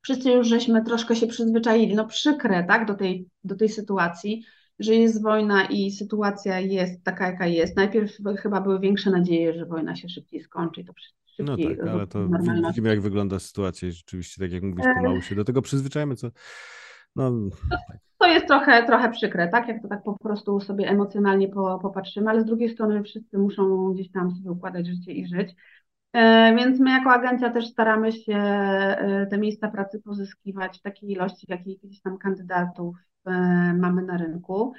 wszyscy 0.01 0.31
już 0.31 0.47
żeśmy 0.47 0.83
troszkę 0.83 1.15
się 1.15 1.27
przyzwyczaili, 1.27 1.95
no 1.95 2.05
przykre, 2.05 2.63
tak, 2.63 2.85
do 2.85 2.93
tej, 2.93 3.27
do 3.43 3.55
tej 3.55 3.69
sytuacji, 3.69 4.43
że 4.79 4.95
jest 4.95 5.23
wojna 5.23 5.65
i 5.65 5.91
sytuacja 5.91 6.59
jest 6.59 7.03
taka, 7.03 7.27
jaka 7.27 7.47
jest. 7.47 7.75
Najpierw 7.75 8.11
chyba 8.41 8.61
były 8.61 8.79
większe 8.79 9.11
nadzieje, 9.11 9.53
że 9.53 9.65
wojna 9.65 9.95
się 9.95 10.09
szybciej 10.09 10.41
skończy, 10.41 10.83
to 10.83 10.93
no 11.39 11.57
tak, 11.57 11.87
ale 11.87 12.07
to 12.07 12.27
widzimy, 12.67 12.89
jak 12.89 13.01
wygląda 13.01 13.39
sytuacja 13.39 13.87
i 13.87 13.91
rzeczywiście, 13.91 14.41
tak 14.41 14.51
jak 14.51 14.63
mówisz, 14.63 14.85
pomału 14.95 15.21
się 15.21 15.35
do 15.35 15.43
tego 15.43 15.61
przyzwyczajamy, 15.61 16.15
co 16.15 16.31
no, 17.15 17.31
tak. 17.69 17.97
To 18.17 18.27
jest 18.27 18.47
trochę, 18.47 18.85
trochę 18.85 19.11
przykre, 19.11 19.47
tak? 19.47 19.67
Jak 19.67 19.81
to 19.81 19.87
tak 19.87 20.03
po 20.03 20.17
prostu 20.19 20.59
sobie 20.59 20.87
emocjonalnie 20.89 21.49
po, 21.49 21.79
popatrzymy, 21.79 22.29
ale 22.29 22.41
z 22.41 22.45
drugiej 22.45 22.69
strony 22.69 23.03
wszyscy 23.03 23.37
muszą 23.37 23.93
gdzieś 23.93 24.11
tam 24.11 24.31
sobie 24.31 24.51
układać 24.51 24.87
życie 24.87 25.11
i 25.11 25.27
żyć. 25.27 25.55
E, 26.13 26.55
więc 26.55 26.79
my 26.79 26.91
jako 26.91 27.11
agencja 27.11 27.49
też 27.49 27.67
staramy 27.67 28.11
się 28.11 28.37
e, 28.37 29.27
te 29.29 29.37
miejsca 29.37 29.67
pracy 29.67 30.01
pozyskiwać 30.01 30.79
w 30.79 30.81
takiej 30.81 31.11
ilości, 31.11 31.47
w 31.47 31.49
jakiej 31.49 31.79
gdzieś 31.83 32.01
tam 32.01 32.17
kandydatów 32.17 32.95
e, 33.25 33.31
mamy 33.79 34.01
na 34.01 34.17
rynku. 34.17 34.73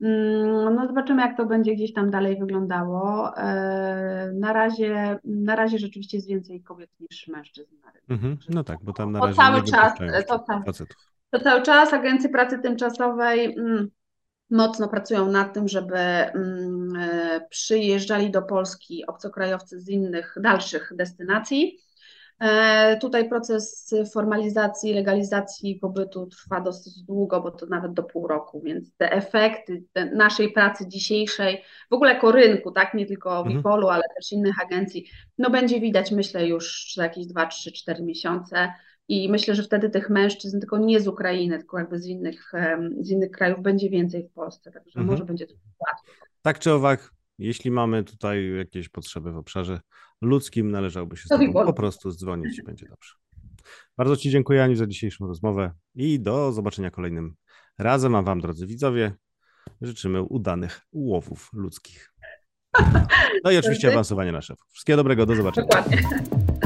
Mm, 0.00 0.74
no 0.74 0.86
zobaczymy, 0.86 1.22
jak 1.22 1.36
to 1.36 1.46
będzie 1.46 1.74
gdzieś 1.74 1.92
tam 1.92 2.10
dalej 2.10 2.38
wyglądało. 2.38 3.30
Na 4.34 4.52
razie, 4.52 5.18
na 5.24 5.56
razie 5.56 5.78
rzeczywiście 5.78 6.16
jest 6.16 6.28
więcej 6.28 6.62
kobiet 6.62 6.90
niż 7.00 7.28
mężczyzn 7.28 7.74
na 7.84 7.92
rynku. 7.92 8.12
Mhm, 8.12 8.36
no 8.48 8.64
tak, 8.64 8.78
bo 8.82 8.92
tam 8.92 9.12
na 9.12 9.20
razie 9.20 9.32
to 9.36 9.42
cały 9.42 9.62
czas, 9.62 9.98
to, 10.28 10.44
to 11.30 11.40
cały 11.40 11.62
czas 11.62 11.92
agencje 11.92 12.30
pracy 12.30 12.58
tymczasowej 12.58 13.58
mm, 13.58 13.88
mocno 14.50 14.88
pracują 14.88 15.30
nad 15.30 15.54
tym, 15.54 15.68
żeby 15.68 15.96
mm, 15.96 16.96
e, 16.96 17.40
przyjeżdżali 17.50 18.30
do 18.30 18.42
Polski 18.42 19.06
obcokrajowcy 19.06 19.80
z 19.80 19.88
innych 19.88 20.34
dalszych 20.40 20.92
destynacji. 20.96 21.78
E, 22.40 22.96
tutaj 22.96 23.28
proces 23.28 23.94
formalizacji, 24.12 24.94
legalizacji 24.94 25.74
pobytu 25.76 26.26
trwa 26.26 26.60
dosyć 26.60 27.02
długo, 27.02 27.40
bo 27.40 27.50
to 27.50 27.66
nawet 27.66 27.92
do 27.92 28.02
pół 28.02 28.28
roku, 28.28 28.60
więc 28.60 28.96
te 28.96 29.12
efekty 29.12 29.84
te 29.92 30.04
naszej 30.04 30.52
pracy 30.52 30.88
dzisiejszej, 30.88 31.62
w 31.90 31.94
ogóle 31.94 32.14
jako 32.14 32.32
rynku, 32.32 32.70
tak, 32.70 32.94
nie 32.94 33.06
tylko 33.06 33.44
w 33.44 33.46
mhm. 33.46 33.84
ale 33.90 34.02
też 34.16 34.32
innych 34.32 34.62
agencji, 34.62 35.10
no 35.38 35.50
będzie 35.50 35.80
widać 35.80 36.10
myślę 36.10 36.46
już 36.46 36.92
za 36.96 37.02
jakieś 37.02 37.26
2, 37.26 37.46
3, 37.46 37.72
4 37.72 38.02
miesiące. 38.02 38.72
I 39.08 39.28
myślę, 39.28 39.54
że 39.54 39.62
wtedy 39.62 39.90
tych 39.90 40.10
mężczyzn, 40.10 40.60
tylko 40.60 40.78
nie 40.78 41.00
z 41.00 41.08
Ukrainy, 41.08 41.58
tylko 41.58 41.78
jakby 41.78 41.98
z 41.98 42.06
innych, 42.06 42.52
z 43.00 43.10
innych 43.10 43.30
krajów, 43.30 43.62
będzie 43.62 43.90
więcej 43.90 44.28
w 44.28 44.32
Polsce. 44.32 44.72
Także 44.72 45.00
mhm. 45.00 45.06
może 45.06 45.24
będzie 45.24 45.46
to 45.46 45.54
łatwiej. 45.54 46.14
Tak 46.42 46.58
czy 46.58 46.72
owak, 46.72 47.14
jeśli 47.38 47.70
mamy 47.70 48.04
tutaj 48.04 48.56
jakieś 48.56 48.88
potrzeby 48.88 49.32
w 49.32 49.36
obszarze 49.36 49.80
ludzkim, 50.20 50.70
należałoby 50.70 51.16
się 51.16 51.22
z 51.28 51.52
po 51.52 51.72
prostu 51.72 52.10
dzwonić 52.10 52.58
i 52.58 52.62
będzie 52.62 52.88
dobrze. 52.88 53.14
Bardzo 53.96 54.16
Ci 54.16 54.30
dziękuję, 54.30 54.64
Ani, 54.64 54.76
za 54.76 54.86
dzisiejszą 54.86 55.26
rozmowę 55.26 55.72
i 55.94 56.20
do 56.20 56.52
zobaczenia 56.52 56.90
kolejnym 56.90 57.34
razem. 57.78 58.14
A 58.14 58.22
Wam, 58.22 58.40
drodzy 58.40 58.66
widzowie, 58.66 59.12
życzymy 59.80 60.22
udanych 60.22 60.80
łowów 60.92 61.50
ludzkich. 61.52 62.12
No 63.44 63.50
i 63.50 63.56
oczywiście 63.56 63.92
awansowania 63.92 64.32
na 64.32 64.42
szefów. 64.42 64.66
Wszystkiego 64.70 64.96
dobrego, 64.96 65.26
do 65.26 65.34
zobaczenia. 65.34 65.66
Dokładnie. 65.66 66.57